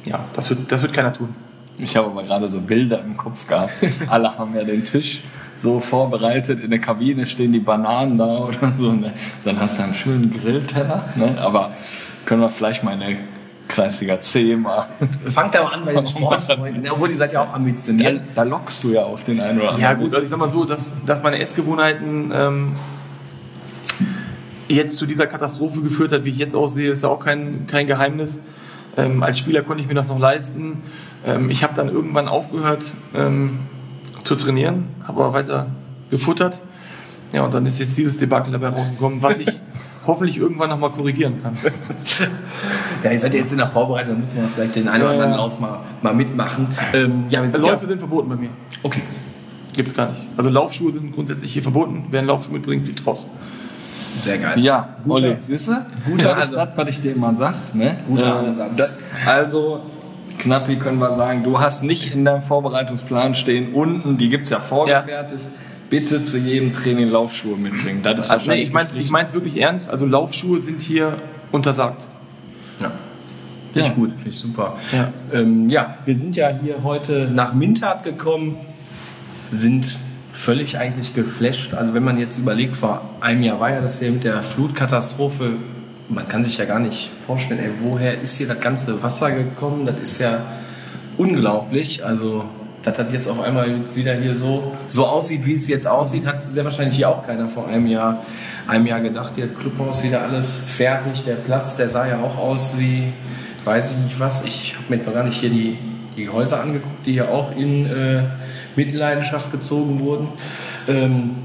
Ja, 0.06 0.26
das 0.34 0.50
wird, 0.50 0.72
das 0.72 0.82
wird 0.82 0.94
keiner 0.94 1.14
tun. 1.14 1.36
Ich 1.78 1.96
habe 1.98 2.08
aber 2.08 2.24
gerade 2.24 2.48
so 2.48 2.62
Bilder 2.62 3.02
im 3.04 3.18
Kopf 3.18 3.48
gehabt. 3.48 3.74
Alle 4.08 4.38
haben 4.38 4.56
ja 4.56 4.64
den 4.64 4.84
Tisch 4.84 5.22
so 5.56 5.80
vorbereitet. 5.80 6.64
In 6.64 6.70
der 6.70 6.80
Kabine 6.80 7.26
stehen 7.26 7.52
die 7.52 7.60
Bananen 7.60 8.18
da 8.18 8.38
oder 8.38 8.72
so. 8.76 8.92
Ne? 8.92 9.14
Dann 9.44 9.60
hast 9.60 9.80
du 9.80 9.84
einen 9.84 9.94
schönen 9.94 10.32
Grillteller. 10.32 11.06
Ne? 11.16 11.38
Aber 11.40 11.72
können 12.26 12.42
wir 12.42 12.52
vielleicht 12.52 12.84
mal 12.84 12.94
eine 12.94 13.18
Kreisliga 13.72 14.20
C 14.20 14.56
machen. 14.56 15.20
Fangt 15.28 15.56
aber 15.56 15.74
an 15.74 15.86
bei 15.86 15.94
den 15.94 16.08
Sportfreunden, 16.08 16.86
obwohl 16.92 17.08
die 17.10 17.16
seid 17.16 17.34
ja 17.34 17.44
auch 17.44 17.54
ambitioniert. 17.54 18.22
Da, 18.36 18.44
da 18.44 18.50
lockst 18.50 18.84
du 18.84 18.92
ja 18.92 19.04
auch 19.04 19.20
den 19.22 19.40
einen 19.40 19.60
oder 19.60 19.70
anderen. 19.70 19.82
Ja 19.82 19.94
gut, 19.94 20.14
also 20.14 20.24
ich 20.24 20.30
sag 20.30 20.40
mal 20.40 20.50
so, 20.50 20.66
dass, 20.66 20.94
dass 21.06 21.24
meine 21.24 21.40
Essgewohnheiten 21.40 22.32
ähm, 22.34 22.74
jetzt 24.68 24.98
zu 24.98 25.06
dieser 25.06 25.28
Katastrophe 25.28 25.82
geführt 25.82 26.12
hat, 26.12 26.26
wie 26.26 26.30
ich 26.30 26.38
jetzt 26.38 26.56
aussehe, 26.56 26.92
ist 26.92 27.04
ja 27.04 27.10
auch 27.10 27.24
kein, 27.24 27.66
kein 27.68 27.88
Geheimnis. 27.88 28.42
Ähm, 28.98 29.24
als 29.24 29.40
Spieler 29.40 29.62
konnte 29.62 29.82
ich 29.82 29.88
mir 29.88 29.96
das 29.96 30.10
noch 30.10 30.20
leisten. 30.20 30.84
Ähm, 31.26 31.50
ich 31.50 31.64
habe 31.64 31.74
dann 31.74 31.88
irgendwann 31.88 32.28
aufgehört 32.28 32.84
ähm, 33.16 33.62
zu 34.24 34.36
trainieren, 34.36 34.88
habe 35.04 35.24
aber 35.24 35.34
weiter 35.34 35.68
gefuttert. 36.10 36.62
Ja, 37.32 37.46
und 37.46 37.54
dann 37.54 37.66
ist 37.66 37.80
jetzt 37.80 37.98
dieses 37.98 38.18
Debakel 38.18 38.52
dabei 38.52 38.68
rausgekommen, 38.68 39.22
was 39.22 39.40
ich 39.40 39.61
hoffentlich 40.12 40.38
irgendwann 40.38 40.70
nochmal 40.70 40.92
korrigieren 40.92 41.42
kann. 41.42 41.58
ja, 43.04 43.12
ihr 43.12 43.20
seid 43.20 43.34
jetzt 43.34 43.52
in 43.52 43.58
der 43.58 43.68
Vorbereitung, 43.68 44.10
dann 44.12 44.20
müssen 44.20 44.42
wir 44.42 44.50
vielleicht 44.50 44.76
den 44.76 44.88
einen 44.88 45.04
oder 45.04 45.14
anderen 45.14 45.32
Lauf 45.32 45.60
mal, 45.60 45.80
mal 46.02 46.14
mitmachen. 46.14 46.68
Ähm, 46.94 47.26
ja, 47.30 47.42
wir 47.42 47.50
sind 47.50 47.64
Läufe 47.64 47.84
ja 47.84 47.88
sind 47.88 48.00
verboten 48.00 48.30
bei 48.30 48.36
mir. 48.36 48.50
Okay. 48.84 49.02
Gibt 49.74 49.90
es 49.90 49.96
gar 49.96 50.10
nicht. 50.10 50.22
Also 50.36 50.50
Laufschuhe 50.50 50.92
sind 50.92 51.14
grundsätzlich 51.14 51.54
hier 51.54 51.64
verboten. 51.64 52.08
Wer 52.10 52.20
einen 52.20 52.28
Laufschuh 52.28 52.52
mitbringt, 52.52 52.86
fliegt 52.86 53.08
raus. 53.08 53.30
Sehr 54.20 54.38
geil. 54.38 54.60
Ja, 54.60 54.98
Olli, 55.08 55.36
siehst 55.38 55.70
du? 55.70 55.72
Guter 56.06 56.36
das 56.36 56.48
ist 56.48 56.56
das, 56.56 56.70
was 56.76 56.90
ich 56.90 57.02
dir 57.02 57.14
immer 57.14 57.34
sag. 57.34 57.74
Ne? 57.74 58.00
Guter 58.08 58.44
äh, 58.44 58.48
Ansatz. 58.48 58.98
also, 59.26 59.82
Knappi 60.38 60.76
können 60.76 61.00
wir 61.00 61.14
sagen, 61.14 61.44
du 61.44 61.60
hast 61.60 61.84
nicht 61.84 62.14
in 62.14 62.26
deinem 62.26 62.42
Vorbereitungsplan 62.42 63.36
stehen 63.36 63.74
unten, 63.74 64.18
die 64.18 64.30
gibt 64.30 64.44
es 64.44 64.50
ja 64.50 64.60
vorgefertigt. 64.60 65.44
Ja. 65.44 65.71
Bitte 65.92 66.24
zu 66.24 66.40
jedem 66.40 66.72
Training 66.74 67.10
Laufschuhe 67.10 67.58
mitbringen. 67.58 68.02
Das 68.02 68.26
ist 68.26 68.32
also, 68.32 68.50
nee, 68.50 68.62
ich 68.62 68.72
meine 68.72 68.90
es 69.28 69.34
wirklich 69.34 69.58
ernst. 69.58 69.90
Also 69.90 70.06
Laufschuhe 70.06 70.62
sind 70.62 70.82
hier 70.82 71.22
untersagt. 71.52 72.02
Ja. 72.82 72.92
Finde 73.74 73.90
ich 73.90 73.96
gut, 73.96 74.12
finde 74.14 74.30
ich 74.30 74.38
super. 74.38 74.78
Ja. 74.92 75.12
Ähm, 75.34 75.68
ja, 75.68 75.98
wir 76.06 76.16
sind 76.16 76.36
ja 76.38 76.50
hier 76.62 76.84
heute 76.84 77.30
nach 77.32 77.54
Mintat 77.54 78.04
gekommen, 78.04 78.56
sind 79.52 80.00
völlig 80.32 80.78
eigentlich 80.78 81.14
geflasht. 81.14 81.74
Also 81.74 81.94
wenn 81.94 82.04
man 82.04 82.18
jetzt 82.18 82.38
überlegt, 82.38 82.78
vor 82.78 83.02
einem 83.20 83.44
Jahr 83.44 83.60
war 83.60 83.72
ja 83.72 83.82
das 83.82 84.00
hier 84.00 84.12
mit 84.12 84.24
der 84.24 84.44
Flutkatastrophe, 84.44 85.58
man 86.08 86.26
kann 86.26 86.46
sich 86.46 86.58
ja 86.58 86.66
gar 86.66 86.80
nicht 86.80 87.12
vorstellen, 87.26 87.60
ey, 87.60 87.70
woher 87.82 88.20
ist 88.20 88.38
hier 88.38 88.48
das 88.48 88.62
ganze 88.62 89.04
Wasser 89.04 89.32
gekommen? 89.32 89.86
Das 89.86 90.00
ist 90.00 90.20
ja 90.20 90.46
unglaublich. 91.18 92.06
Also 92.06 92.46
dass 92.84 92.98
das 92.98 93.12
jetzt 93.12 93.28
auf 93.28 93.40
einmal 93.40 93.70
jetzt 93.70 93.96
wieder 93.96 94.14
hier 94.14 94.36
so, 94.36 94.76
so 94.88 95.06
aussieht, 95.06 95.46
wie 95.46 95.56
es 95.56 95.68
jetzt 95.68 95.88
aussieht, 95.88 96.26
hat 96.26 96.52
sehr 96.52 96.66
wahrscheinlich 96.66 96.98
hier 96.98 97.10
auch 97.10 97.26
keiner 97.26 97.48
vor 97.48 97.68
einem 97.68 97.88
Jahr, 97.88 98.24
einem 98.68 98.88
Jahr 98.88 99.02
gedacht. 99.02 99.34
Hier 99.36 99.46
hat 99.46 99.60
Clubhaus 99.60 100.04
wieder 100.04 100.22
alles 100.22 100.64
fertig. 100.78 101.24
Der 101.26 101.36
Platz, 101.36 101.78
der 101.78 101.90
sah 101.90 102.08
ja 102.08 102.20
auch 102.20 102.38
aus 102.38 102.78
wie, 102.78 103.14
weiß 103.66 103.92
ich 103.92 103.98
nicht 103.98 104.20
was. 104.20 104.44
Ich 104.46 104.76
habe 104.76 104.86
mir 104.90 104.96
jetzt 104.96 105.06
noch 105.06 105.14
gar 105.14 105.24
nicht 105.24 105.40
hier 105.40 105.50
die, 105.50 105.78
die 106.18 106.30
Häuser 106.30 106.62
angeguckt, 106.62 107.06
die 107.06 107.14
hier 107.14 107.30
auch 107.30 107.56
in 107.56 107.86
äh, 107.86 108.24
Mitleidenschaft 108.76 109.52
gezogen 109.52 110.00
wurden. 110.00 110.30
Ähm, 110.88 111.36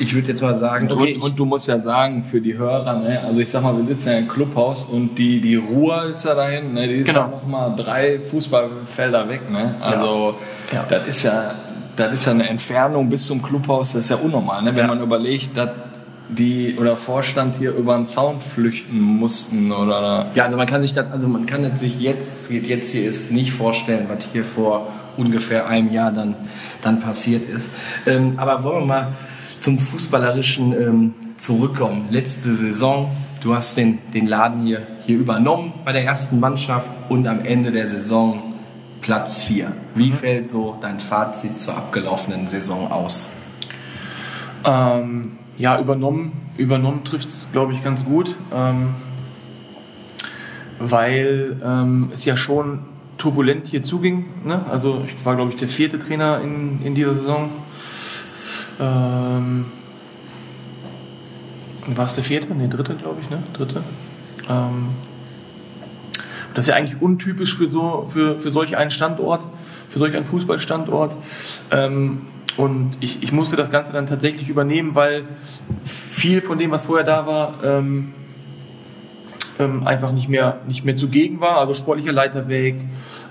ich 0.00 0.14
würde 0.14 0.28
jetzt 0.28 0.42
mal 0.42 0.56
sagen, 0.56 0.90
okay, 0.90 1.14
und, 1.14 1.22
und, 1.22 1.38
du 1.38 1.44
musst 1.44 1.68
ja 1.68 1.78
sagen 1.78 2.24
für 2.24 2.40
die 2.40 2.56
Hörer, 2.56 2.98
ne, 2.98 3.22
also 3.22 3.40
ich 3.40 3.50
sag 3.50 3.62
mal, 3.62 3.76
wir 3.76 3.84
sitzen 3.84 4.10
ja 4.10 4.18
im 4.18 4.28
Clubhaus 4.28 4.86
und 4.86 5.16
die, 5.16 5.40
die 5.40 5.56
Ruhr 5.56 6.04
ist 6.04 6.24
ja 6.24 6.34
dahin, 6.34 6.74
ne, 6.74 6.88
die 6.88 6.94
ist 6.94 7.08
genau. 7.08 7.20
ja 7.20 7.28
noch 7.28 7.46
mal 7.46 7.76
drei 7.76 8.20
Fußballfelder 8.20 9.28
weg, 9.28 9.50
ne? 9.50 9.74
Also 9.80 10.34
ja. 10.72 10.84
Das 10.88 11.06
ist 11.06 11.22
ja, 11.24 11.54
das 11.96 12.12
ist 12.12 12.26
ja 12.26 12.32
eine 12.32 12.48
Entfernung 12.48 13.10
bis 13.10 13.26
zum 13.26 13.42
Clubhaus, 13.42 13.92
das 13.92 14.06
ist 14.06 14.10
ja 14.10 14.16
unnormal, 14.16 14.62
ne? 14.62 14.70
Wenn 14.70 14.82
ja. 14.82 14.86
man 14.86 15.00
überlegt, 15.00 15.56
dass 15.56 15.70
die 16.30 16.76
oder 16.78 16.96
Vorstand 16.96 17.56
hier 17.56 17.72
über 17.72 17.94
einen 17.94 18.06
Zaun 18.06 18.40
flüchten 18.40 19.00
mussten 19.00 19.72
oder 19.72 20.30
ja 20.34 20.44
also 20.44 20.56
man 20.56 20.66
kann 20.66 20.80
sich 20.80 20.92
das 20.92 21.10
also 21.10 21.26
man 21.26 21.46
kann 21.46 21.76
sich 21.76 21.98
jetzt 21.98 22.48
wie 22.48 22.58
jetzt 22.58 22.92
hier 22.92 23.08
ist 23.08 23.32
nicht 23.32 23.52
vorstellen 23.52 24.06
was 24.08 24.28
hier 24.32 24.44
vor 24.44 24.92
ungefähr 25.16 25.66
einem 25.66 25.90
Jahr 25.90 26.12
dann 26.12 26.36
dann 26.82 27.00
passiert 27.00 27.48
ist 27.50 27.68
ähm, 28.06 28.34
aber 28.36 28.62
wollen 28.62 28.82
wir 28.82 28.86
mal 28.86 29.08
zum 29.60 29.78
Fußballerischen 29.78 30.72
ähm, 30.72 31.14
zurückkommen. 31.36 32.08
Letzte 32.10 32.54
Saison, 32.54 33.16
du 33.42 33.54
hast 33.54 33.76
den, 33.76 33.98
den 34.12 34.26
Laden 34.26 34.66
hier, 34.66 34.86
hier 35.02 35.18
übernommen 35.18 35.72
bei 35.84 35.92
der 35.92 36.04
ersten 36.04 36.40
Mannschaft 36.40 36.90
und 37.08 37.26
am 37.26 37.44
Ende 37.44 37.70
der 37.70 37.86
Saison 37.86 38.54
Platz 39.00 39.44
4. 39.44 39.72
Wie 39.94 40.08
mhm. 40.08 40.14
fällt 40.14 40.48
so 40.48 40.76
dein 40.80 41.00
Fazit 41.00 41.60
zur 41.60 41.76
abgelaufenen 41.76 42.48
Saison 42.48 42.90
aus? 42.90 43.28
Ähm, 44.64 45.32
ja, 45.56 45.78
übernommen, 45.78 46.32
übernommen 46.56 47.04
trifft 47.04 47.28
es, 47.28 47.48
glaube 47.52 47.72
ich, 47.72 47.82
ganz 47.82 48.04
gut, 48.04 48.36
ähm, 48.52 48.94
weil 50.78 51.56
ähm, 51.64 52.10
es 52.14 52.24
ja 52.24 52.36
schon 52.36 52.80
turbulent 53.18 53.66
hier 53.66 53.82
zuging. 53.82 54.26
Ne? 54.44 54.64
Also 54.70 55.02
ich 55.06 55.24
war, 55.24 55.36
glaube 55.36 55.50
ich, 55.50 55.56
der 55.56 55.68
vierte 55.68 55.98
Trainer 55.98 56.40
in, 56.40 56.80
in 56.82 56.94
dieser 56.94 57.14
Saison. 57.14 57.50
Ähm, 58.80 59.66
war 61.86 62.06
es 62.06 62.14
der 62.14 62.24
vierte? 62.24 62.54
Ne, 62.54 62.68
dritte, 62.68 62.94
glaube 62.94 63.20
ich, 63.20 63.30
ne? 63.30 63.42
Dritte. 63.52 63.82
Ähm, 64.48 64.88
das 66.54 66.64
ist 66.64 66.68
ja 66.68 66.76
eigentlich 66.76 67.00
untypisch 67.00 67.56
für, 67.56 67.68
so, 67.68 68.06
für, 68.08 68.40
für 68.40 68.50
solch 68.50 68.76
einen 68.76 68.90
Standort, 68.90 69.46
für 69.88 69.98
solch 69.98 70.16
einen 70.16 70.26
Fußballstandort. 70.26 71.16
Ähm, 71.70 72.22
und 72.56 72.96
ich, 73.00 73.22
ich 73.22 73.32
musste 73.32 73.56
das 73.56 73.70
Ganze 73.70 73.92
dann 73.92 74.06
tatsächlich 74.06 74.48
übernehmen, 74.48 74.94
weil 74.94 75.22
viel 75.84 76.40
von 76.40 76.58
dem, 76.58 76.70
was 76.70 76.84
vorher 76.84 77.06
da 77.06 77.26
war, 77.26 77.62
ähm, 77.62 78.12
ähm, 79.60 79.86
einfach 79.86 80.12
nicht 80.12 80.28
mehr, 80.28 80.58
nicht 80.66 80.84
mehr 80.84 80.96
zugegen 80.96 81.40
war. 81.40 81.58
Also 81.58 81.74
sportlicher 81.74 82.12
Leiter 82.12 82.48
weg 82.48 82.76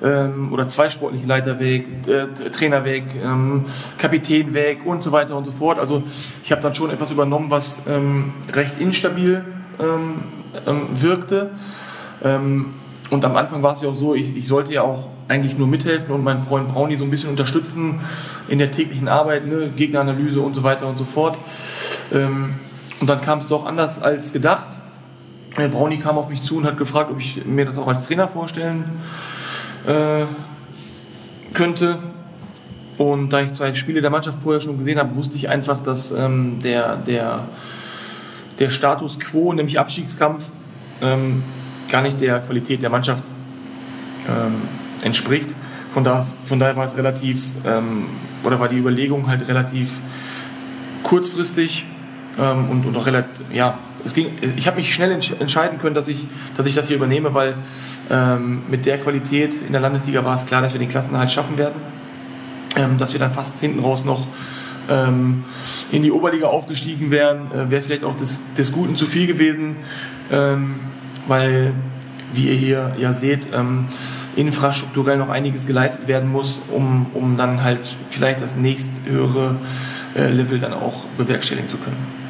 ähm, 0.03 0.53
oder 0.53 0.69
zwei 0.69 0.89
sportliche 0.89 1.25
Leiter 1.25 1.59
weg, 1.59 1.87
äh, 2.07 2.27
Trainer 2.51 2.85
weg, 2.85 3.03
ähm, 3.21 3.63
Kapitän 3.97 4.53
weg 4.53 4.85
und 4.85 5.03
so 5.03 5.11
weiter 5.11 5.35
und 5.35 5.45
so 5.45 5.51
fort. 5.51 5.79
Also 5.79 6.03
ich 6.43 6.51
habe 6.51 6.61
dann 6.61 6.73
schon 6.73 6.91
etwas 6.91 7.11
übernommen, 7.11 7.49
was 7.49 7.79
ähm, 7.87 8.33
recht 8.53 8.79
instabil 8.79 9.43
ähm, 9.79 10.15
ähm, 10.65 10.87
wirkte. 10.93 11.51
und 12.21 13.25
am 13.25 13.35
Anfang 13.37 13.63
war 13.63 13.71
es 13.71 13.81
ja 13.81 13.89
auch 13.89 13.95
so, 13.95 14.13
ich, 14.13 14.35
ich 14.35 14.45
sollte 14.45 14.73
ja 14.73 14.81
auch 14.81 15.09
eigentlich 15.29 15.57
nur 15.57 15.67
mithelfen 15.67 16.13
und 16.13 16.23
meinen 16.23 16.43
Freund 16.43 16.73
Brownie 16.73 16.97
so 16.97 17.05
ein 17.05 17.09
bisschen 17.09 17.29
unterstützen 17.29 18.01
in 18.49 18.57
der 18.57 18.71
täglichen 18.71 19.07
Arbeit, 19.07 19.47
ne, 19.47 19.71
Gegneranalyse 19.73 20.41
und 20.41 20.53
so 20.53 20.63
weiter 20.63 20.85
und 20.87 20.97
so 20.97 21.05
fort. 21.05 21.37
und 22.11 23.09
dann 23.09 23.21
kam 23.21 23.39
es 23.39 23.47
doch 23.47 23.65
anders 23.65 24.01
als 24.01 24.33
gedacht. 24.33 24.78
Brownie 25.55 25.97
kam 25.97 26.17
auf 26.17 26.29
mich 26.29 26.41
zu 26.41 26.57
und 26.57 26.65
hat 26.65 26.77
gefragt, 26.77 27.11
ob 27.11 27.19
ich 27.19 27.45
mir 27.45 27.65
das 27.65 27.77
auch 27.77 27.87
als 27.87 28.05
Trainer 28.07 28.27
vorstellen 28.27 29.01
äh, 29.87 30.25
könnte. 31.53 31.97
Und 32.97 33.29
da 33.31 33.41
ich 33.41 33.53
zwei 33.53 33.73
Spiele 33.73 34.01
der 34.01 34.09
Mannschaft 34.09 34.39
vorher 34.41 34.61
schon 34.61 34.77
gesehen 34.77 34.99
habe, 34.99 35.15
wusste 35.15 35.37
ich 35.37 35.47
einfach, 35.49 35.79
dass 35.81 36.11
ähm, 36.11 36.59
der, 36.61 36.97
der, 36.97 37.47
der 38.59 38.69
Status 38.69 39.19
quo, 39.19 39.53
nämlich 39.53 39.79
Abstiegskampf, 39.79 40.49
ähm, 41.01 41.43
gar 41.89 42.01
nicht 42.01 42.19
der 42.21 42.39
Qualität 42.41 42.81
der 42.81 42.89
Mannschaft 42.89 43.23
ähm, 44.27 44.55
entspricht. 45.03 45.55
von, 45.91 46.03
da, 46.03 46.27
von 46.45 46.59
daher 46.59 46.75
war 46.75 46.85
es 46.85 46.97
relativ, 46.97 47.51
ähm, 47.65 48.05
oder 48.43 48.59
war 48.59 48.67
die 48.67 48.77
Überlegung 48.77 49.27
halt 49.27 49.47
relativ 49.47 49.99
kurzfristig 51.03 51.85
ähm, 52.37 52.69
und, 52.69 52.85
und 52.85 52.95
auch 52.97 53.05
relativ, 53.05 53.41
ja, 53.53 53.77
es 54.05 54.13
ging, 54.13 54.37
ich 54.55 54.67
habe 54.67 54.77
mich 54.77 54.93
schnell 54.93 55.11
entsch 55.11 55.33
entscheiden 55.39 55.79
können, 55.79 55.95
dass 55.95 56.07
ich, 56.07 56.27
dass 56.55 56.65
ich 56.65 56.75
das 56.75 56.87
hier 56.87 56.97
übernehme, 56.97 57.33
weil 57.33 57.55
ähm, 58.09 58.63
mit 58.69 58.85
der 58.85 58.97
Qualität 58.97 59.55
in 59.65 59.71
der 59.71 59.81
Landesliga 59.81 60.23
war 60.23 60.33
es 60.33 60.45
klar, 60.45 60.61
dass 60.61 60.73
wir 60.73 60.79
den 60.79 60.89
Klassenerhalt 60.89 61.31
schaffen 61.31 61.57
werden, 61.57 61.81
ähm, 62.77 62.97
dass 62.97 63.13
wir 63.13 63.19
dann 63.19 63.33
fast 63.33 63.59
hinten 63.59 63.79
raus 63.79 64.03
noch 64.03 64.27
ähm, 64.89 65.43
in 65.91 66.03
die 66.03 66.11
Oberliga 66.11 66.47
aufgestiegen 66.47 67.11
wären, 67.11 67.51
äh, 67.51 67.69
wäre 67.69 67.81
vielleicht 67.81 68.03
auch 68.03 68.15
des, 68.15 68.39
des 68.57 68.71
Guten 68.71 68.95
zu 68.95 69.05
viel 69.05 69.27
gewesen, 69.27 69.77
ähm, 70.31 70.75
weil, 71.27 71.73
wie 72.33 72.47
ihr 72.47 72.55
hier 72.55 72.95
ja 72.99 73.13
seht, 73.13 73.47
ähm, 73.53 73.87
infrastrukturell 74.35 75.17
noch 75.17 75.29
einiges 75.29 75.67
geleistet 75.67 76.07
werden 76.07 76.31
muss, 76.31 76.61
um, 76.73 77.07
um 77.13 77.37
dann 77.37 77.63
halt 77.63 77.97
vielleicht 78.09 78.41
das 78.41 78.55
nächsthöhere 78.55 79.55
äh, 80.15 80.29
Level 80.31 80.59
dann 80.59 80.73
auch 80.73 81.03
bewerkstelligen 81.17 81.69
zu 81.69 81.77
können. 81.77 82.28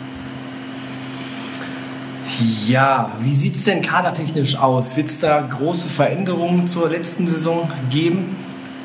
Ja, 2.40 3.12
wie 3.20 3.36
sieht 3.36 3.56
es 3.56 3.66
denn 3.66 3.82
kadertechnisch 3.82 4.58
aus? 4.58 4.96
Wird 4.96 5.08
es 5.08 5.20
da 5.20 5.42
große 5.42 5.90
Veränderungen 5.90 6.68
zur 6.68 6.90
letzten 6.90 7.28
Saison 7.28 7.70
geben? 7.90 8.38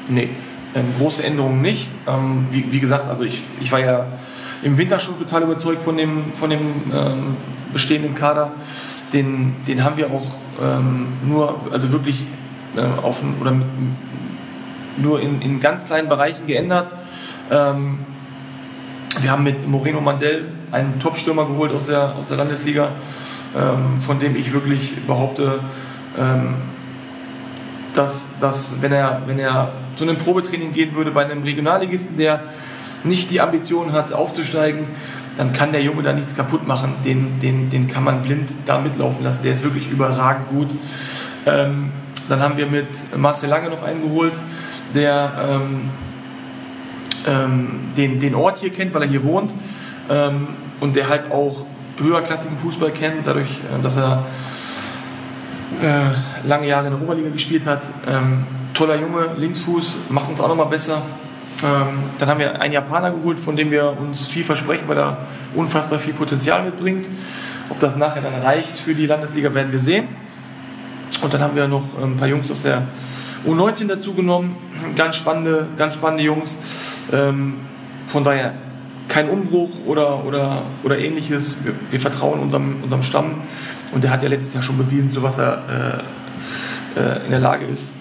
Nee, 0.09 0.31
ähm, 0.75 0.87
große 0.99 1.23
Änderungen 1.23 1.63
nicht. 1.63 1.89
Ähm, 2.09 2.49
wie, 2.51 2.73
wie, 2.73 2.81
gesagt, 2.81 3.09
also 3.09 3.23
ich, 3.23 3.43
ich 3.61 3.71
war 3.71 3.79
ja 3.79 4.07
im 4.63 4.77
Winter 4.77 4.99
schon 4.99 5.19
total 5.19 5.43
überzeugt 5.43 5.85
von 5.85 5.97
dem, 5.97 6.33
von 6.35 6.51
dem 6.51 6.61
ähm, 6.93 7.37
bestehenden 7.73 8.15
Kader. 8.15 8.53
Den, 9.13 9.55
den 9.69 9.85
haben 9.85 9.97
wir 9.97 10.07
auch 10.07 10.35
ähm, 10.61 11.07
nur, 11.25 11.61
also 11.71 11.93
wirklich 11.93 12.27
äh, 12.77 12.81
auf, 12.81 13.23
oder 13.41 13.53
mit, 13.53 13.67
nur 14.97 15.21
in, 15.21 15.41
in 15.43 15.61
ganz 15.61 15.85
kleinen 15.85 16.09
Bereichen 16.09 16.47
geändert. 16.47 16.91
Ähm, 17.51 18.01
wir 19.21 19.31
haben 19.31 19.45
mit 19.45 19.69
Moreno 19.69 20.01
Mandel 20.01 20.53
einen 20.73 20.99
Top-Stürmer 20.99 21.47
geholt 21.47 21.71
aus 21.71 21.87
der, 21.87 22.17
aus 22.17 22.29
der 22.29 22.37
Landesliga 22.37 22.91
ähm, 23.55 24.01
von 24.01 24.21
dem 24.21 24.37
ich 24.37 24.53
wirklich 24.53 25.07
behaupte, 25.07 25.61
ähm, 26.19 26.57
dass, 27.95 28.27
dass 28.41 28.83
wenn, 28.83 28.93
er, 28.93 29.23
wenn 29.27 29.39
er 29.39 29.73
zu 29.97 30.05
einem 30.05 30.17
Probetraining 30.17 30.73
gehen 30.73 30.95
würde 30.95 31.13
bei 31.13 31.25
einem 31.25 31.43
Regionalligisten, 31.43 32.17
der 32.17 32.43
nicht 33.05 33.31
die 33.31 33.41
Ambition 33.41 33.93
hat, 33.93 34.13
aufzusteigen, 34.13 34.89
dann 35.37 35.53
kann 35.53 35.73
der 35.73 35.83
Junge 35.83 36.03
da 36.03 36.13
nichts 36.13 36.35
kaputt 36.35 36.67
machen. 36.67 36.95
Den, 37.05 37.41
den, 37.41 37.71
den 37.71 37.89
kann 37.89 38.05
man 38.05 38.23
blind 38.23 38.51
da 38.67 38.81
mitlaufen 38.81 39.25
lassen. 39.25 39.41
Der 39.43 39.53
ist 39.53 39.65
wirklich 39.65 39.89
überragend 39.91 40.49
gut. 40.49 40.69
Ähm, 41.47 41.93
dann 42.29 42.41
haben 42.41 42.57
wir 42.57 42.67
mit 42.67 42.89
Marcel 43.17 43.51
Lange 43.51 43.69
noch 43.69 43.83
einen 43.83 44.03
geholt, 44.03 44.33
der 44.95 45.33
ähm, 45.49 45.91
ähm, 47.27 47.81
den, 47.97 48.19
den 48.19 48.35
Ort 48.35 48.59
hier 48.59 48.71
kennt, 48.71 48.95
weil 48.95 49.03
er 49.03 49.09
hier 49.09 49.25
wohnt 49.25 49.53
ähm, 50.09 50.49
und 50.81 50.97
der 50.97 51.09
halt 51.09 51.31
auch 51.31 51.67
höherklassigen 51.99 52.59
Fußball 52.59 52.93
kennt, 52.93 53.27
dadurch, 53.27 53.61
äh, 53.61 53.83
dass 53.83 53.97
er 53.97 54.27
äh, 55.83 56.47
lange 56.47 56.67
Jahre 56.67 56.87
in 56.87 56.93
der 56.93 57.03
Oberliga 57.03 57.31
gespielt 57.31 57.67
hat. 57.67 57.83
Ähm, 58.07 58.47
toller 58.75 59.01
Junge, 59.01 59.31
Linksfuß, 59.37 59.97
macht 60.09 60.31
uns 60.31 60.41
auch 60.41 60.49
nochmal 60.49 60.67
besser. 60.67 61.03
Ähm, 61.63 62.05
dann 62.19 62.29
haben 62.29 62.41
wir 62.41 62.61
einen 62.61 62.73
Japaner 62.73 63.11
geholt, 63.13 63.39
von 63.39 63.57
dem 63.57 63.71
wir 63.71 63.97
uns 63.99 64.27
viel 64.27 64.45
versprechen, 64.45 64.89
weil 64.89 64.99
er 64.99 65.19
unfassbar 65.55 65.99
viel 65.99 66.15
Potenzial 66.15 66.65
mitbringt. 66.65 67.07
Ob 67.71 67.79
das 67.81 67.97
nachher 67.97 68.23
dann 68.23 68.43
reicht 68.43 68.79
für 68.79 68.95
die 68.95 69.07
Landesliga, 69.07 69.55
werden 69.55 69.73
wir 69.73 69.79
sehen. 69.79 70.09
Und 71.23 71.33
dann 71.33 71.41
haben 71.41 71.57
wir 71.57 71.69
noch 71.69 71.85
ein 72.03 72.17
paar 72.17 72.29
Jungs 72.29 72.51
aus 72.51 72.63
der 72.63 72.83
U19 73.47 73.87
dazu 73.87 74.15
genommen. 74.15 74.57
Ganz 74.97 75.17
spannende, 75.17 75.69
ganz 75.77 75.95
spannende 75.95 76.25
Jungs. 76.25 76.59
Ähm, 77.13 77.61
von 78.07 78.25
daher 78.25 78.55
kein 79.09 79.29
Umbruch 79.29 79.71
oder, 79.87 80.25
oder, 80.25 80.63
oder 80.83 80.99
ähnliches. 80.99 81.57
Wir, 81.63 81.75
wir, 81.91 82.01
vertrauen 82.01 82.41
unserem, 82.41 82.83
unserem 82.83 83.03
Stamm 83.03 83.43
und 83.93 84.03
der 84.05 84.11
hat 84.11 84.23
ja 84.23 84.29
letztes 84.29 84.55
Jahr 84.55 84.63
schon 84.63 84.79
bewiesen, 84.79 85.13
zu 85.13 85.23
was 85.23 85.39
er 85.39 86.05
äh, 86.97 87.01
äh, 87.01 87.25
in 87.25 87.31
der 87.31 87.41
Lage 87.41 87.67
ist. 87.67 87.93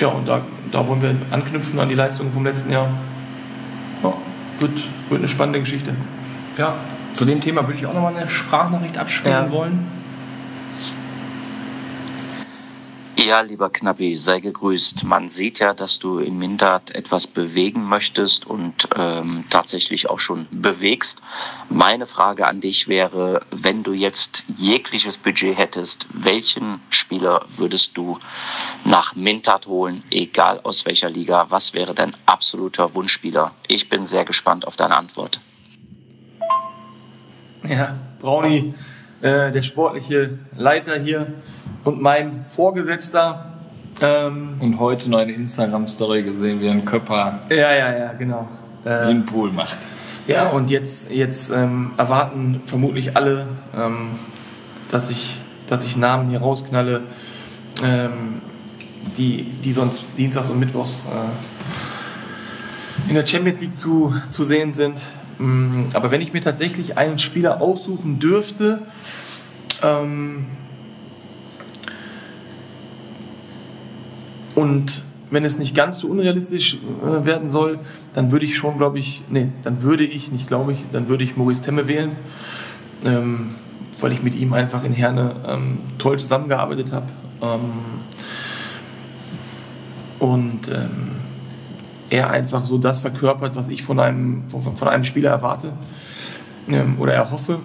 Ja, 0.00 0.08
und 0.08 0.26
da, 0.28 0.42
da 0.72 0.86
wollen 0.86 1.02
wir 1.02 1.14
anknüpfen 1.30 1.78
an 1.78 1.88
die 1.88 1.94
Leistungen 1.94 2.32
vom 2.32 2.44
letzten 2.44 2.70
Jahr. 2.70 2.90
Ja, 4.02 4.12
wird, 4.58 4.72
wird 5.08 5.20
eine 5.20 5.28
spannende 5.28 5.60
Geschichte. 5.60 5.94
Ja, 6.58 6.74
zu 7.14 7.24
dem 7.24 7.40
Thema 7.40 7.66
würde 7.66 7.78
ich 7.78 7.86
auch 7.86 7.94
nochmal 7.94 8.16
eine 8.16 8.28
Sprachnachricht 8.28 8.98
abspielen 8.98 9.46
ja. 9.46 9.50
wollen. 9.50 9.86
Ja, 13.16 13.40
lieber 13.42 13.70
Knappi, 13.70 14.16
sei 14.16 14.40
gegrüßt. 14.40 15.04
Man 15.04 15.28
sieht 15.28 15.60
ja, 15.60 15.72
dass 15.72 15.98
du 15.98 16.18
in 16.18 16.36
Mindert 16.36 16.94
etwas 16.94 17.26
bewegen 17.26 17.84
möchtest 17.84 18.44
und 18.44 18.88
ähm, 18.96 19.44
tatsächlich 19.50 20.10
auch 20.10 20.18
schon 20.18 20.48
bewegst. 20.50 21.22
Meine 21.68 22.06
Frage 22.06 22.46
an 22.46 22.60
dich 22.60 22.88
wäre, 22.88 23.46
wenn 23.50 23.84
du 23.84 23.92
jetzt 23.92 24.42
jegliches 24.56 25.16
Budget 25.16 25.56
hättest, 25.56 26.06
welchen 26.12 26.80
Spieler 26.90 27.46
würdest 27.50 27.96
du 27.96 28.18
nach 28.84 29.14
Mindert 29.14 29.68
holen, 29.68 30.02
egal 30.10 30.60
aus 30.64 30.84
welcher 30.84 31.08
Liga? 31.08 31.46
Was 31.50 31.72
wäre 31.72 31.94
dein 31.94 32.16
absoluter 32.26 32.94
Wunschspieler? 32.94 33.52
Ich 33.68 33.88
bin 33.88 34.06
sehr 34.06 34.24
gespannt 34.24 34.66
auf 34.66 34.74
deine 34.74 34.96
Antwort. 34.96 35.40
Ja, 37.66 37.96
Brownie, 38.20 38.74
äh, 39.24 39.50
der 39.50 39.62
sportliche 39.62 40.38
Leiter 40.54 40.96
hier 40.98 41.26
und 41.84 42.00
mein 42.00 42.44
Vorgesetzter. 42.44 43.46
Ähm, 44.00 44.56
und 44.60 44.78
heute 44.78 45.10
noch 45.10 45.18
eine 45.18 45.32
Instagram-Story 45.32 46.22
gesehen, 46.24 46.60
wie 46.60 46.68
ein 46.68 46.84
Köpper 46.84 47.40
ja, 47.48 47.72
ja, 47.72 47.96
ja, 47.96 48.12
genau. 48.12 48.48
Äh, 48.84 49.06
den 49.06 49.24
Pool 49.24 49.50
macht. 49.50 49.78
Ja, 50.26 50.50
und 50.50 50.68
jetzt, 50.68 51.10
jetzt 51.10 51.50
ähm, 51.50 51.92
erwarten 51.96 52.60
vermutlich 52.66 53.16
alle, 53.16 53.46
ähm, 53.74 54.10
dass, 54.90 55.08
ich, 55.10 55.40
dass 55.68 55.86
ich 55.86 55.96
Namen 55.96 56.28
hier 56.28 56.40
rausknalle, 56.40 57.04
ähm, 57.82 58.42
die, 59.16 59.44
die 59.64 59.72
sonst 59.72 60.04
Dienstags 60.18 60.50
und 60.50 60.58
Mittwochs 60.58 61.04
äh, 61.06 61.30
in 63.08 63.14
der 63.14 63.26
Champions 63.26 63.60
League 63.60 63.78
zu, 63.78 64.14
zu 64.30 64.44
sehen 64.44 64.74
sind. 64.74 65.00
Mm, 65.38 65.84
aber 65.94 66.10
wenn 66.10 66.20
ich 66.20 66.32
mir 66.32 66.40
tatsächlich 66.40 66.98
einen 66.98 67.18
Spieler 67.18 67.60
aussuchen 67.60 68.18
dürfte, 68.18 68.82
ähm, 69.82 70.46
Und 74.54 75.02
wenn 75.30 75.44
es 75.44 75.58
nicht 75.58 75.74
ganz 75.74 75.98
so 75.98 76.08
unrealistisch 76.08 76.74
äh, 76.74 77.24
werden 77.24 77.48
soll, 77.48 77.80
dann 78.14 78.30
würde 78.30 78.46
ich 78.46 78.56
schon, 78.56 78.78
glaube 78.78 78.98
ich, 78.98 79.22
nee, 79.28 79.48
dann 79.62 79.82
würde 79.82 80.04
ich, 80.04 80.30
nicht 80.30 80.46
glaube 80.46 80.72
ich, 80.72 80.78
dann 80.92 81.08
würde 81.08 81.24
ich 81.24 81.36
Maurice 81.36 81.62
Temme 81.62 81.88
wählen, 81.88 82.12
ähm, 83.04 83.50
weil 84.00 84.12
ich 84.12 84.22
mit 84.22 84.34
ihm 84.34 84.52
einfach 84.52 84.84
in 84.84 84.92
Herne 84.92 85.34
ähm, 85.46 85.78
toll 85.98 86.18
zusammengearbeitet 86.18 86.92
habe. 86.92 87.06
Ähm, 87.42 87.60
und 90.20 90.68
ähm, 90.68 91.10
er 92.14 92.30
einfach 92.30 92.64
so 92.64 92.78
das 92.78 93.00
verkörpert, 93.00 93.56
was 93.56 93.68
ich 93.68 93.82
von 93.82 94.00
einem, 94.00 94.48
von, 94.48 94.76
von 94.76 94.88
einem 94.88 95.04
Spieler 95.04 95.30
erwarte 95.30 95.72
ähm, 96.68 96.96
oder 96.98 97.14
erhoffe 97.14 97.60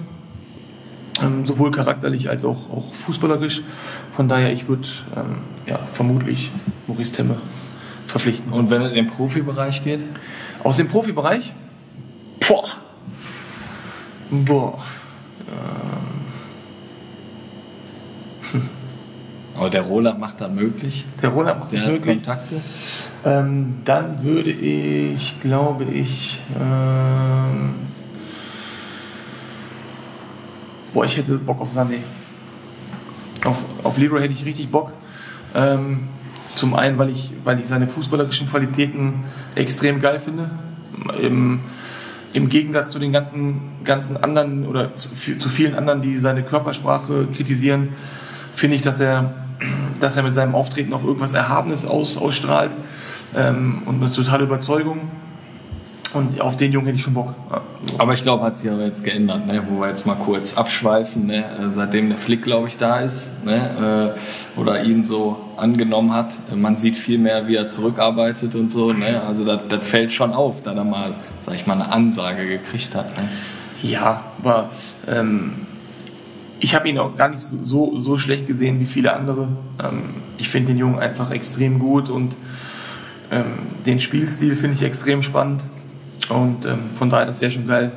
ähm, 1.22 1.46
sowohl 1.46 1.72
charakterlich 1.72 2.30
als 2.30 2.46
auch, 2.46 2.70
auch 2.72 2.94
fußballerisch. 2.94 3.62
Von 4.14 4.28
daher, 4.28 4.52
ich 4.52 4.68
würde 4.68 4.88
ähm, 5.16 5.38
ja, 5.66 5.80
vermutlich 5.94 6.52
Maurice 6.88 7.12
Temme 7.12 7.38
verpflichten. 8.08 8.52
Und 8.52 8.70
wenn 8.70 8.82
es 8.82 8.90
in 8.90 8.96
den 8.96 9.08
Profibereich 9.08 9.84
geht? 9.84 10.06
Aus 10.64 10.78
dem 10.78 10.88
Profibereich? 10.88 11.54
Boah. 12.48 12.70
Boah. 14.30 14.84
Ähm. 18.54 18.70
Aber 19.56 19.70
der 19.70 19.82
Roland 19.82 20.20
macht 20.20 20.42
das 20.42 20.52
möglich. 20.52 21.06
Der 21.22 21.30
Roland 21.30 21.60
macht 21.60 21.74
das 21.74 21.86
möglich. 21.86 22.16
Kontakte. 22.18 22.62
Ähm, 23.26 23.72
dann 23.84 24.24
würde 24.24 24.52
ich, 24.52 25.42
glaube 25.42 25.84
ich, 25.84 26.40
ähm, 26.58 27.74
boah, 30.94 31.06
ich 31.06 31.18
hätte 31.18 31.38
Bock 31.38 31.60
auf 31.60 31.72
Sané. 31.76 31.98
Auf, 33.46 33.66
auf 33.84 33.98
Leroy 33.98 34.22
hätte 34.22 34.34
ich 34.34 34.46
richtig 34.46 34.70
Bock. 34.70 34.92
Ähm, 35.54 36.08
zum 36.56 36.76
einen, 36.76 36.98
weil 36.98 37.10
ich, 37.10 37.32
weil 37.44 37.60
ich 37.60 37.68
seine 37.68 37.88
fußballerischen 37.88 38.50
Qualitäten 38.50 39.26
extrem 39.56 40.02
geil 40.02 40.20
finde. 40.20 40.50
Im, 41.22 41.62
im 42.34 42.50
Gegensatz 42.50 42.90
zu 42.90 43.00
den 43.00 43.12
ganzen, 43.12 43.62
ganzen 43.84 44.18
anderen 44.18 44.66
oder 44.66 44.94
zu, 44.96 45.10
zu, 45.38 45.50
vielen 45.50 45.76
anderen, 45.76 46.02
die 46.02 46.20
seine 46.20 46.44
Körpersprache 46.44 47.28
kritisieren, 47.34 47.90
finde 48.60 48.76
ich, 48.76 48.82
dass 48.82 49.00
er, 49.00 49.34
dass 50.00 50.18
er 50.18 50.24
mit 50.24 50.36
seinem 50.36 50.56
Auftreten 50.56 50.94
auch 50.94 51.04
irgendwas 51.04 51.34
Erhabenes 51.34 51.86
aus, 51.86 52.18
ausstrahlt 52.18 52.72
ähm, 53.36 53.84
und 53.86 54.02
eine 54.02 54.12
totale 54.12 54.44
Überzeugung. 54.44 55.10
und 56.14 56.42
auf 56.42 56.58
den 56.58 56.72
Jungen 56.72 56.88
hätte 56.88 56.98
ich 56.98 57.04
schon 57.04 57.14
Bock. 57.14 57.34
Aber 57.98 58.14
ich 58.14 58.24
glaube, 58.24 58.44
hat 58.44 58.58
sich 58.58 58.70
aber 58.70 58.84
jetzt 58.84 59.04
geändert, 59.04 59.46
ne? 59.46 59.64
wo 59.70 59.80
wir 59.80 59.90
jetzt 59.90 60.06
mal 60.06 60.16
kurz 60.16 60.58
abschweifen, 60.58 61.28
ne? 61.28 61.46
Äh, 61.46 61.70
seitdem 61.70 62.10
der 62.10 62.18
Flick, 62.18 62.44
glaube 62.44 62.68
ich, 62.68 62.78
da 62.78 63.00
ist 63.00 63.32
ne? 63.46 64.16
äh, 64.58 64.60
oder 64.60 64.84
ihn 64.84 65.04
so 65.04 65.38
angenommen 65.56 66.14
hat. 66.14 66.34
Man 66.54 66.78
sieht 66.78 66.98
viel 66.98 67.20
mehr, 67.20 67.48
wie 67.48 67.56
er 67.56 67.68
zurückarbeitet 67.68 68.56
und 68.56 68.70
so. 68.70 68.92
Ne? 68.92 69.22
Also 69.22 69.46
das, 69.46 69.62
das 69.70 69.88
fällt 69.88 70.12
schon 70.12 70.34
auf, 70.34 70.64
da 70.64 70.74
er 70.74 70.84
mal, 70.84 71.14
sag 71.40 71.56
ich 71.56 71.68
mal, 71.68 71.74
eine 71.74 71.92
Ansage 71.92 72.48
gekriegt 72.48 72.96
hat. 72.96 73.16
Ne? 73.18 73.30
Ja, 73.82 74.24
aber 74.42 74.72
ähm, 75.08 75.68
ich 76.60 76.76
habe 76.76 76.90
ihn 76.90 76.98
auch 76.98 77.16
gar 77.16 77.30
nicht 77.30 77.42
so, 77.42 78.00
so 78.00 78.18
schlecht 78.18 78.48
gesehen 78.48 78.80
wie 78.80 78.86
viele 78.86 79.14
andere. 79.14 79.48
Ähm, 79.84 80.02
ich 80.38 80.50
finde 80.50 80.68
den 80.68 80.78
Jungen 80.78 81.00
einfach 81.00 81.32
extrem 81.32 81.80
gut 81.80 82.10
und 82.10 82.38
ähm, 83.32 83.46
den 83.86 84.00
Spielstil 84.00 84.56
finde 84.56 84.76
ich 84.76 84.84
extrem 84.84 85.24
spannend. 85.24 85.62
Und 86.30 86.66
ähm, 86.66 86.90
von 86.94 87.10
daher, 87.10 87.26
das 87.26 87.42
wäre 87.42 87.52
schon 87.52 87.68
geil. 87.68 87.92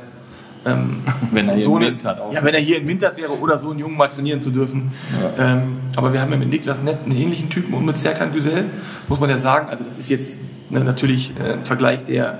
Ähm, 0.65 1.03
Wenn 1.31 1.49
er 1.49 1.55
hier 1.55 1.63
so 1.65 1.77
in 1.77 1.83
eine-. 1.83 1.97
Ja, 2.31 2.43
wenn 2.43 2.53
er 2.53 2.59
hier 2.61 2.77
in 2.77 2.87
Windhard 2.87 3.17
wäre 3.17 3.37
oder 3.39 3.59
so 3.59 3.71
einen 3.71 3.79
Jungen 3.79 3.97
mal 3.97 4.07
trainieren 4.07 4.41
zu 4.41 4.49
dürfen. 4.49 4.93
Ähm, 5.37 5.79
aber 5.95 6.13
wir 6.13 6.21
haben 6.21 6.31
ja 6.31 6.37
mit 6.37 6.49
Niklas 6.49 6.81
Nett 6.81 6.99
einen 7.03 7.17
ähnlichen 7.17 7.49
Typen 7.49 7.73
und 7.73 7.85
mit 7.85 7.97
Serkan 7.97 8.31
Güzel, 8.31 8.65
muss 9.09 9.19
man 9.19 9.29
ja 9.29 9.37
sagen. 9.37 9.67
Also 9.69 9.83
das 9.83 9.99
ist 9.99 10.09
jetzt 10.09 10.35
ne, 10.69 10.79
natürlich 10.81 11.33
äh, 11.37 11.53
ein 11.53 11.65
Vergleich, 11.65 12.05
der, 12.05 12.39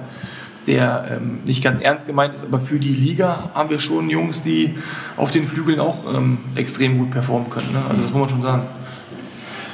der 0.68 1.18
ähm, 1.18 1.40
nicht 1.46 1.64
ganz 1.64 1.82
ernst 1.82 2.08
gemeint 2.08 2.34
ist, 2.34 2.44
aber 2.44 2.60
für 2.60 2.80
die 2.80 2.94
Liga 2.94 3.52
haben 3.54 3.70
wir 3.70 3.80
schon 3.80 4.10
Jungs, 4.10 4.42
die 4.42 4.76
auf 5.18 5.32
den 5.32 5.48
Flügeln 5.48 5.80
auch 5.80 6.06
ähm, 6.14 6.40
extrem 6.56 6.98
gut 6.98 7.12
performen 7.12 7.50
können. 7.50 7.74
Ne? 7.74 7.84
Also 7.88 8.02
das 8.02 8.12
muss 8.12 8.20
man 8.20 8.30
schon 8.30 8.42
sagen. 8.42 8.68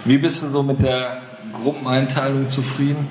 Wie 0.05 0.17
bist 0.17 0.43
du 0.43 0.49
so 0.49 0.63
mit 0.63 0.81
der 0.81 1.21
Gruppeneinteilung 1.53 2.47
zufrieden? 2.47 3.07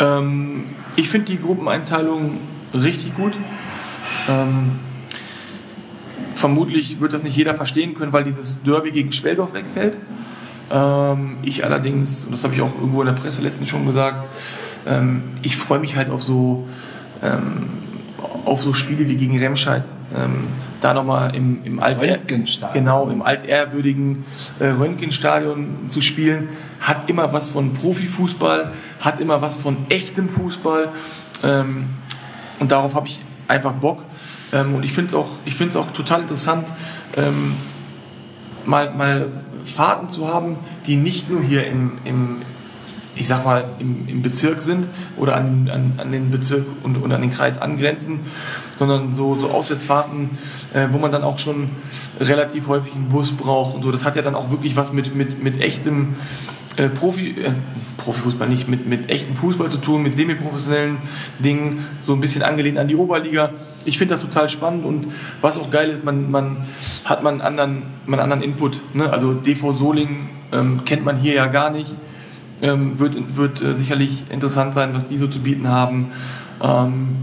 Ähm, 0.00 0.64
ich 0.96 1.08
finde 1.08 1.32
die 1.32 1.38
Gruppeneinteilung 1.38 2.38
richtig 2.74 3.14
gut. 3.14 3.38
Ähm, 4.28 4.80
vermutlich 6.34 7.00
wird 7.00 7.12
das 7.12 7.22
nicht 7.22 7.36
jeder 7.36 7.54
verstehen 7.54 7.94
können, 7.94 8.12
weil 8.12 8.24
dieses 8.24 8.62
Derby 8.62 8.90
gegen 8.90 9.12
Speldorf 9.12 9.54
wegfällt. 9.54 9.96
Ähm, 10.70 11.36
ich 11.42 11.64
allerdings, 11.64 12.24
und 12.24 12.32
das 12.32 12.42
habe 12.44 12.54
ich 12.54 12.60
auch 12.60 12.74
irgendwo 12.74 13.02
in 13.02 13.06
der 13.06 13.14
Presse 13.14 13.42
letztens 13.42 13.68
schon 13.68 13.86
gesagt, 13.86 14.28
ähm, 14.86 15.22
ich 15.42 15.56
freue 15.56 15.78
mich 15.78 15.96
halt 15.96 16.10
auf 16.10 16.22
so, 16.22 16.68
ähm, 17.22 17.70
auf 18.44 18.62
so 18.62 18.72
Spiele 18.72 19.08
wie 19.08 19.16
gegen 19.16 19.38
Remscheid. 19.38 19.84
Ähm, 20.14 20.48
da 20.80 20.92
nochmal 20.94 21.34
im, 21.34 21.64
im 21.64 21.78
Röntgenstadion. 21.78 22.84
Genau, 22.84 23.08
im 23.08 23.22
altehrwürdigen 23.22 24.24
äh, 24.58 24.66
Röntgenstadion 24.66 25.88
zu 25.88 26.00
spielen, 26.00 26.50
hat 26.80 27.08
immer 27.08 27.32
was 27.32 27.48
von 27.48 27.72
Profifußball, 27.72 28.72
hat 29.00 29.20
immer 29.20 29.40
was 29.40 29.56
von 29.56 29.76
echtem 29.88 30.28
Fußball. 30.28 30.88
Ähm, 31.44 31.90
und 32.58 32.72
darauf 32.72 32.94
habe 32.94 33.06
ich 33.06 33.20
einfach 33.48 33.72
Bock. 33.72 34.04
Ähm, 34.52 34.74
und 34.74 34.84
ich 34.84 34.92
finde 34.92 35.08
es 35.08 35.14
auch, 35.14 35.30
ich 35.44 35.54
find's 35.54 35.76
auch 35.76 35.92
total 35.92 36.22
interessant, 36.22 36.66
ähm, 37.16 37.54
mal, 38.66 38.92
mal 38.94 39.28
Fahrten 39.64 40.08
zu 40.08 40.28
haben, 40.28 40.58
die 40.86 40.96
nicht 40.96 41.30
nur 41.30 41.42
hier 41.42 41.66
im, 41.66 41.98
im 42.04 42.42
ich 43.14 43.28
sag 43.28 43.44
mal, 43.44 43.64
im, 43.78 44.08
im 44.08 44.22
Bezirk 44.22 44.62
sind 44.62 44.86
oder 45.16 45.36
an, 45.36 45.70
an, 45.72 45.92
an 45.98 46.12
den 46.12 46.30
Bezirk 46.30 46.64
und, 46.82 46.96
und 46.96 47.12
an 47.12 47.20
den 47.20 47.30
Kreis 47.30 47.60
angrenzen, 47.60 48.20
sondern 48.78 49.14
so, 49.14 49.38
so 49.38 49.50
Auswärtsfahrten, 49.50 50.38
äh, 50.72 50.88
wo 50.90 50.98
man 50.98 51.12
dann 51.12 51.22
auch 51.22 51.38
schon 51.38 51.70
relativ 52.20 52.68
häufig 52.68 52.94
einen 52.94 53.08
Bus 53.08 53.32
braucht 53.32 53.74
und 53.74 53.82
so. 53.82 53.92
Das 53.92 54.04
hat 54.04 54.16
ja 54.16 54.22
dann 54.22 54.34
auch 54.34 54.50
wirklich 54.50 54.76
was 54.76 54.92
mit, 54.92 55.14
mit, 55.14 55.42
mit 55.42 55.60
echtem 55.60 56.14
äh, 56.76 56.88
Profi, 56.88 57.30
äh, 57.30 57.52
Profifußball 57.98 58.48
nicht, 58.48 58.66
mit, 58.66 58.86
mit 58.86 59.10
echtem 59.10 59.36
Fußball 59.36 59.68
zu 59.68 59.78
tun, 59.78 60.02
mit 60.02 60.16
semiprofessionellen 60.16 60.98
Dingen, 61.38 61.84
so 62.00 62.14
ein 62.14 62.20
bisschen 62.20 62.42
angelehnt 62.42 62.78
an 62.78 62.88
die 62.88 62.96
Oberliga. 62.96 63.50
Ich 63.84 63.98
finde 63.98 64.14
das 64.14 64.22
total 64.22 64.48
spannend 64.48 64.86
und 64.86 65.12
was 65.42 65.58
auch 65.58 65.70
geil 65.70 65.90
ist, 65.90 66.02
man, 66.02 66.30
man 66.30 66.64
hat 67.04 67.22
man 67.22 67.42
anderen, 67.42 67.82
man 68.06 68.20
anderen 68.20 68.42
Input. 68.42 68.80
Ne? 68.94 69.10
Also 69.10 69.34
DV 69.34 69.72
Solingen 69.74 70.30
ähm, 70.50 70.82
kennt 70.84 71.04
man 71.04 71.16
hier 71.16 71.34
ja 71.34 71.46
gar 71.46 71.70
nicht. 71.70 71.96
Ähm, 72.62 72.98
wird 72.98 73.36
wird 73.36 73.60
äh, 73.60 73.74
sicherlich 73.76 74.24
interessant 74.30 74.74
sein, 74.74 74.94
was 74.94 75.08
die 75.08 75.18
so 75.18 75.26
zu 75.26 75.40
bieten 75.40 75.68
haben. 75.68 76.12
Ähm, 76.62 77.16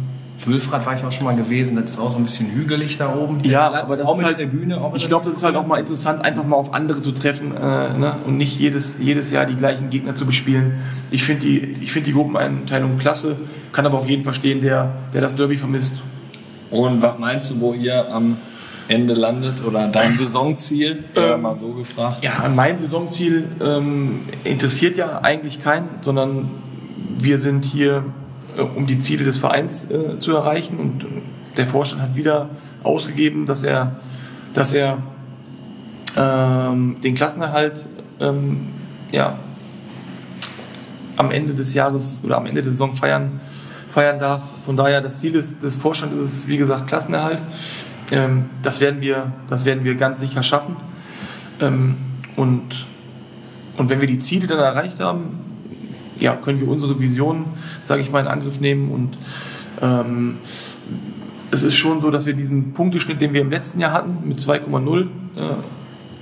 Wülfrath 0.45 0.85
war 0.85 0.97
ich 0.97 1.03
auch 1.03 1.11
schon 1.11 1.25
mal 1.25 1.35
gewesen, 1.35 1.75
das 1.75 1.91
ist 1.91 1.99
auch 1.99 2.11
so 2.11 2.17
ein 2.17 2.23
bisschen 2.23 2.51
hügelig 2.51 2.97
da 2.97 3.13
oben. 3.13 3.43
ja, 3.43 3.69
Der 3.69 3.69
Platz, 3.69 3.83
aber 3.83 3.97
das 3.97 4.01
auch 4.07 4.13
ist 4.13 4.17
mit 4.17 4.27
halt, 4.27 4.37
Tribüne. 4.37 4.81
Auch 4.81 4.95
ich 4.95 5.07
glaube, 5.07 5.25
das 5.25 5.37
ist 5.37 5.43
halt 5.43 5.55
auch 5.55 5.65
mal 5.65 5.79
interessant, 5.79 6.23
einfach 6.23 6.45
mal 6.45 6.55
auf 6.55 6.73
andere 6.73 7.01
zu 7.01 7.11
treffen 7.11 7.55
äh, 7.55 7.59
ne? 7.97 8.15
und 8.25 8.37
nicht 8.37 8.59
jedes, 8.59 8.97
jedes 8.99 9.31
Jahr 9.31 9.45
die 9.45 9.55
gleichen 9.55 9.89
Gegner 9.89 10.15
zu 10.15 10.25
bespielen. 10.25 10.79
Ich 11.11 11.23
finde 11.23 11.45
die, 11.45 11.59
ich 11.81 11.91
finde 11.91 12.07
die 12.07 12.13
Gruppeneinteilung 12.13 12.97
klasse, 12.97 13.37
kann 13.71 13.85
aber 13.85 13.99
auch 13.99 14.05
jeden 14.05 14.23
verstehen, 14.23 14.61
der, 14.61 14.93
der 15.13 15.21
das 15.21 15.35
Derby 15.35 15.57
vermisst. 15.57 15.95
Und 16.71 17.01
was 17.01 17.17
meinst 17.17 17.51
du, 17.51 17.61
wo 17.61 17.73
ihr 17.73 18.11
am 18.11 18.37
Ende 18.89 19.13
landet 19.13 19.63
oder 19.63 19.87
dein 19.87 20.15
Saisonziel? 20.15 21.05
Ja, 21.15 21.35
Ähm, 21.35 21.43
mal 21.43 21.55
so 21.55 21.73
gefragt. 21.73 22.23
Ja, 22.23 22.37
an 22.39 22.55
mein 22.55 22.79
Saisonziel 22.79 23.45
ähm, 23.61 24.21
interessiert 24.43 24.97
ja 24.97 25.19
eigentlich 25.21 25.61
keinen, 25.63 25.89
sondern 26.01 26.49
wir 27.19 27.37
sind 27.37 27.65
hier, 27.65 28.03
äh, 28.57 28.61
um 28.61 28.87
die 28.87 28.99
Ziele 28.99 29.23
des 29.23 29.37
Vereins 29.37 29.89
äh, 29.91 30.17
zu 30.17 30.35
erreichen. 30.35 30.79
Und 30.79 31.03
äh, 31.03 31.07
der 31.55 31.67
Vorstand 31.67 32.01
hat 32.01 32.15
wieder 32.15 32.49
ausgegeben, 32.83 33.45
dass 33.45 33.63
er, 33.63 33.97
dass 34.55 34.73
er 34.73 34.97
ähm, 36.17 36.97
den 37.03 37.13
Klassenerhalt 37.13 37.85
ähm, 38.19 38.69
ja, 39.11 39.37
am 41.15 41.29
Ende 41.29 41.53
des 41.53 41.75
Jahres 41.75 42.19
oder 42.23 42.37
am 42.37 42.47
Ende 42.47 42.63
der 42.63 42.71
Saison 42.71 42.95
feiern, 42.95 43.39
feiern 43.91 44.17
darf. 44.17 44.51
Von 44.65 44.77
daher, 44.77 45.01
das 45.01 45.19
Ziel 45.19 45.33
des, 45.33 45.59
des 45.59 45.77
Vorstandes 45.77 46.33
ist, 46.33 46.47
wie 46.47 46.57
gesagt, 46.57 46.87
Klassenerhalt. 46.87 47.41
Ähm, 48.11 48.49
das, 48.63 48.81
werden 48.81 49.01
wir, 49.01 49.33
das 49.49 49.65
werden 49.65 49.83
wir 49.83 49.95
ganz 49.95 50.19
sicher 50.19 50.43
schaffen. 50.43 50.75
Ähm, 51.61 51.97
und, 52.35 52.85
und 53.77 53.89
wenn 53.89 54.01
wir 54.01 54.07
die 54.07 54.19
Ziele 54.19 54.47
dann 54.47 54.59
erreicht 54.59 54.99
haben, 54.99 55.39
ja, 56.19 56.35
können 56.35 56.59
wir 56.59 56.67
unsere 56.67 56.99
Vision, 56.99 57.45
sage 57.83 58.01
ich 58.01 58.11
mal, 58.11 58.21
in 58.21 58.27
Angriff 58.27 58.59
nehmen. 58.59 58.91
Und 58.91 59.17
ähm, 59.81 60.37
es 61.51 61.63
ist 61.63 61.75
schon 61.75 62.01
so, 62.01 62.11
dass 62.11 62.25
wir 62.25 62.33
diesen 62.33 62.73
Punkteschnitt, 62.73 63.21
den 63.21 63.33
wir 63.33 63.41
im 63.41 63.49
letzten 63.49 63.79
Jahr 63.79 63.91
hatten, 63.91 64.27
mit 64.27 64.39
2,0 64.39 65.01
äh, 65.01 65.05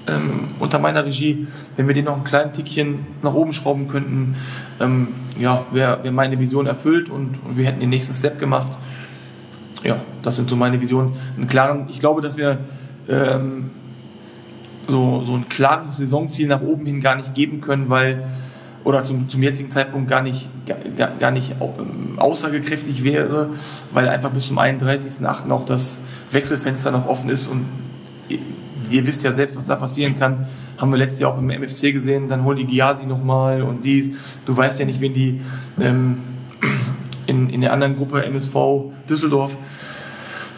ähm, 0.08 0.50
unter 0.60 0.80
meiner 0.80 1.06
Regie, 1.06 1.48
wenn 1.76 1.88
wir 1.88 1.94
den 1.94 2.06
noch 2.06 2.18
ein 2.18 2.24
kleines 2.24 2.56
Tickchen 2.56 3.00
nach 3.22 3.34
oben 3.34 3.54
schrauben 3.54 3.88
könnten, 3.88 4.36
ähm, 4.80 5.10
ja, 5.40 5.66
wäre 5.72 6.04
wär 6.04 6.12
meine 6.12 6.40
Vision 6.40 6.66
erfüllt 6.66 7.10
und, 7.10 7.38
und 7.46 7.58
wir 7.58 7.66
hätten 7.66 7.80
den 7.80 7.90
nächsten 7.90 8.14
Step 8.14 8.40
gemacht. 8.40 8.72
Ja, 9.84 9.98
das 10.24 10.36
sind 10.36 10.50
so 10.50 10.56
meine 10.56 10.82
Visionen. 10.82 11.14
Einen 11.36 11.48
klaren, 11.48 11.88
ich 11.90 12.00
glaube, 12.00 12.22
dass 12.22 12.38
wir 12.38 12.60
ähm, 13.08 13.72
so, 14.88 15.24
so 15.26 15.36
ein 15.36 15.50
klares 15.50 15.98
Saisonziel 15.98 16.48
nach 16.48 16.62
oben 16.62 16.86
hin 16.86 17.02
gar 17.02 17.16
nicht 17.16 17.34
geben 17.34 17.62
können, 17.62 17.90
weil 17.90 18.24
oder 18.84 19.04
zum, 19.04 19.28
zum 19.28 19.44
jetzigen 19.44 19.70
Zeitpunkt 19.70 20.10
gar 20.10 20.22
nicht, 20.22 20.50
gar, 20.66 21.10
gar 21.20 21.32
nicht 21.32 21.56
ähm, 21.60 22.18
aussagekräftig 22.18 23.04
wäre, 23.04 23.50
weil 23.92 24.08
einfach 24.08 24.32
bis 24.32 24.48
zum 24.48 24.60
31.08. 24.60 25.52
auch 25.52 25.66
das 25.66 25.98
Wechselfenster 26.32 26.92
noch 26.92 27.06
offen 27.06 27.30
ist 27.30 27.48
und 27.48 27.66
ihr, 28.30 28.40
ihr 28.90 29.06
wisst 29.06 29.24
ja 29.24 29.34
selbst, 29.34 29.58
was 29.58 29.66
da 29.66 29.76
passieren 29.76 30.18
kann. 30.18 30.48
Haben 30.78 30.92
wir 30.92 30.98
letztes 30.98 31.20
Jahr 31.20 31.34
auch 31.34 31.38
im 31.38 31.50
MFC 31.50 31.92
gesehen, 31.92 32.30
dann 32.30 32.46
holen 32.46 32.58
die 32.58 32.66
Giasi 32.66 33.06
nochmal 33.06 33.62
und 33.62 33.84
dies. 33.84 34.12
Du 34.46 34.56
weißt 34.56 34.80
ja 34.80 34.86
nicht, 34.86 35.02
wen 35.02 35.14
die 35.14 35.42
ähm, 35.82 36.20
in, 37.28 37.50
in 37.50 37.62
der 37.62 37.74
anderen 37.74 37.96
Gruppe 37.96 38.24
MSV 38.26 38.56
Düsseldorf 39.10 39.58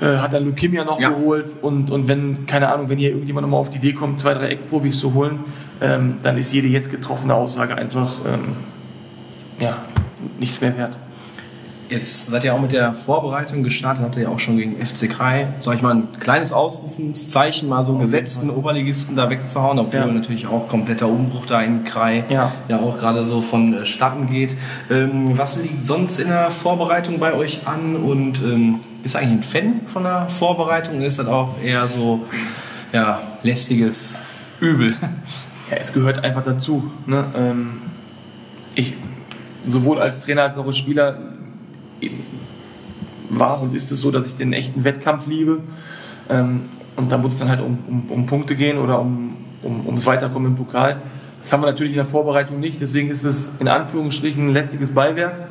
äh, 0.02 0.06
hat 0.18 0.34
dann 0.34 0.46
Leukämia 0.46 0.86
noch 0.86 1.00
Ja. 1.00 1.10
geholt 1.10 1.56
und, 1.62 1.92
und 1.92 2.08
wenn, 2.08 2.46
keine 2.46 2.72
Ahnung, 2.72 2.90
wenn 2.90 2.98
hier 2.98 3.10
irgendjemand 3.10 3.46
nochmal 3.46 3.60
auf 3.60 3.70
die 3.70 3.78
Idee 3.78 3.94
kommt, 3.94 4.20
zwei, 4.20 4.34
drei 4.34 4.48
Ex-Profis 4.48 4.98
zu 5.00 5.14
holen, 5.14 5.40
ähm, 5.82 6.18
dann 6.24 6.38
ist 6.38 6.54
jede 6.54 6.68
jetzt 6.68 6.90
getroffene 6.90 7.34
Aussage 7.34 7.76
einfach 7.76 8.16
ähm, 8.26 8.56
ja, 9.60 9.84
nichts 10.40 10.62
mehr 10.62 10.78
wert. 10.78 10.98
Jetzt 11.90 12.30
seid 12.30 12.44
ihr 12.44 12.54
auch 12.54 12.62
mit 12.62 12.72
der 12.72 12.94
Vorbereitung 12.94 13.64
gestartet, 13.64 14.04
habt 14.04 14.16
ihr 14.16 14.24
ja 14.24 14.30
auch 14.30 14.38
schon 14.38 14.58
gegen 14.58 14.76
FC 14.86 15.10
Kai, 15.10 15.48
sag 15.60 15.76
ich 15.76 15.82
mal, 15.82 15.96
ein 15.96 16.08
kleines 16.20 16.54
Ausrufungszeichen 16.54 17.68
mal 17.68 17.84
so 17.84 17.98
gesetzt, 17.98 18.42
einen 18.42 18.52
Oberligisten 18.52 19.16
da 19.16 19.30
wegzuhauen, 19.32 19.80
obwohl 19.80 20.00
Ja. 20.02 20.06
natürlich 20.06 20.46
auch 20.46 20.68
kompletter 20.68 21.08
Umbruch 21.08 21.48
da 21.48 21.62
in 21.62 21.84
Kai 21.84 22.26
Ja. 22.30 22.52
ja 22.68 22.78
auch 22.80 22.98
gerade 23.00 23.26
so 23.26 23.42
vonstatten 23.42 24.28
geht. 24.28 24.56
Ähm, 24.92 25.36
was 25.36 25.58
liegt 25.58 25.88
sonst 25.88 26.20
in 26.20 26.28
der 26.28 26.52
Vorbereitung 26.52 27.18
bei 27.20 27.34
euch 27.34 27.62
an 27.66 27.96
und 27.96 28.40
ähm, 28.44 28.78
ist 29.04 29.16
eigentlich 29.16 29.40
ein 29.40 29.44
Fan 29.44 29.82
von 29.88 30.04
der 30.04 30.30
Vorbereitung? 30.30 30.98
oder 30.98 31.08
Ist 31.08 31.18
das 31.18 31.28
auch 31.28 31.56
eher 31.64 31.88
so 31.88 32.22
ja, 32.94 33.20
lästiges 33.44 34.16
Übel? 34.60 34.96
Ja, 35.72 35.78
es 35.78 35.94
gehört 35.94 36.24
einfach 36.24 36.44
dazu. 36.44 36.90
Ne? 37.06 37.26
Ähm, 37.36 37.82
ich, 38.74 38.96
sowohl 39.68 40.00
als 40.00 40.26
Trainer 40.26 40.42
als 40.42 40.58
auch 40.58 40.66
als 40.66 40.78
Spieler 40.80 41.16
war 43.30 43.62
und 43.62 43.76
ist 43.76 43.92
es 43.92 44.02
so, 44.02 44.12
dass 44.12 44.26
ich 44.28 44.36
den 44.36 44.54
echten 44.54 44.84
Wettkampf 44.84 45.28
liebe. 45.28 45.60
Ähm, 46.30 46.62
und 46.96 47.12
da 47.12 47.18
muss 47.18 47.34
es 47.34 47.40
dann 47.40 47.50
halt 47.50 47.62
um, 47.62 47.78
um, 47.88 48.06
um 48.10 48.26
Punkte 48.26 48.56
gehen 48.56 48.78
oder 48.78 49.00
um, 49.00 49.38
um, 49.62 49.86
ums 49.86 50.06
Weiterkommen 50.06 50.52
im 50.52 50.58
Pokal. 50.58 51.02
Das 51.42 51.54
haben 51.54 51.62
wir 51.62 51.68
natürlich 51.68 51.94
in 51.94 51.98
der 51.98 52.06
Vorbereitung 52.06 52.60
nicht, 52.60 52.82
deswegen 52.82 53.10
ist 53.10 53.24
es 53.24 53.48
in 53.60 53.68
Anführungsstrichen 53.68 54.48
ein 54.48 54.54
lästiges 54.54 54.92
Beiwerk. 54.92 55.48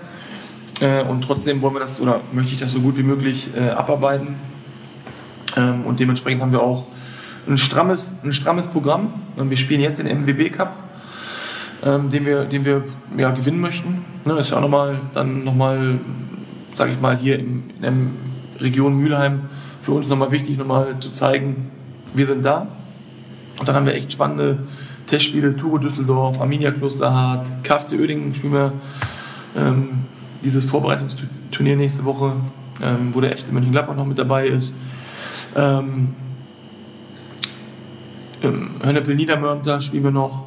Äh, 0.80 1.02
und 1.02 1.22
trotzdem 1.22 1.62
wollen 1.62 1.74
wir 1.74 1.80
das 1.80 2.00
oder 2.00 2.20
möchte 2.32 2.52
ich 2.52 2.58
das 2.58 2.72
so 2.72 2.80
gut 2.80 2.96
wie 2.96 3.02
möglich 3.02 3.50
äh, 3.56 3.70
abarbeiten. 3.70 4.36
Ähm, 5.56 5.84
und 5.86 6.00
dementsprechend 6.00 6.42
haben 6.42 6.52
wir 6.52 6.62
auch 6.62 6.86
ein 7.48 7.58
strammes, 7.58 8.14
ein 8.22 8.32
strammes 8.32 8.66
Programm. 8.66 9.14
Und 9.36 9.50
wir 9.50 9.56
spielen 9.56 9.80
jetzt 9.80 9.98
den 9.98 10.06
MBB 10.06 10.52
Cup, 10.52 10.74
ähm, 11.82 12.10
den 12.10 12.26
wir, 12.26 12.44
den 12.44 12.64
wir 12.64 12.84
ja, 13.16 13.30
gewinnen 13.30 13.60
möchten. 13.60 14.04
Ne, 14.24 14.34
das 14.34 14.46
ist 14.46 14.50
ja 14.50 14.58
auch 14.58 14.62
nochmal, 14.62 15.00
dann 15.14 15.44
nochmal, 15.44 16.00
sage 16.78 16.92
ich 16.92 17.00
mal, 17.00 17.16
hier 17.16 17.38
in, 17.38 17.64
in 17.76 17.82
der 17.82 17.92
Region 18.60 18.96
Mülheim 18.96 19.42
für 19.82 19.92
uns 19.92 20.06
nochmal 20.06 20.30
wichtig, 20.30 20.56
nochmal 20.56 20.98
zu 21.00 21.10
zeigen, 21.10 21.70
wir 22.14 22.24
sind 22.24 22.44
da. 22.44 22.68
Und 23.58 23.68
dann 23.68 23.74
haben 23.74 23.84
wir 23.84 23.94
echt 23.94 24.12
spannende 24.12 24.60
Testspiele, 25.06 25.56
Turo 25.56 25.78
Düsseldorf, 25.78 26.40
Arminia 26.40 26.70
Klosterhardt, 26.70 27.50
KfC 27.64 27.98
Oedingen 27.98 28.32
spielen 28.32 28.52
wir 28.52 28.72
ähm, 29.56 30.04
dieses 30.44 30.64
Vorbereitungsturnier 30.66 31.76
nächste 31.76 32.04
Woche, 32.04 32.34
ähm, 32.80 33.10
wo 33.12 33.20
der 33.20 33.36
FC 33.36 33.52
Mönchengladbach 33.52 33.96
noch 33.96 34.06
mit 34.06 34.18
dabei 34.18 34.46
ist. 34.46 34.76
Ähm, 35.56 36.14
ähm, 38.42 38.70
Hönnepel 38.84 39.16
Niedermörnter 39.16 39.80
spielen 39.80 40.04
wir 40.04 40.10
noch. 40.12 40.44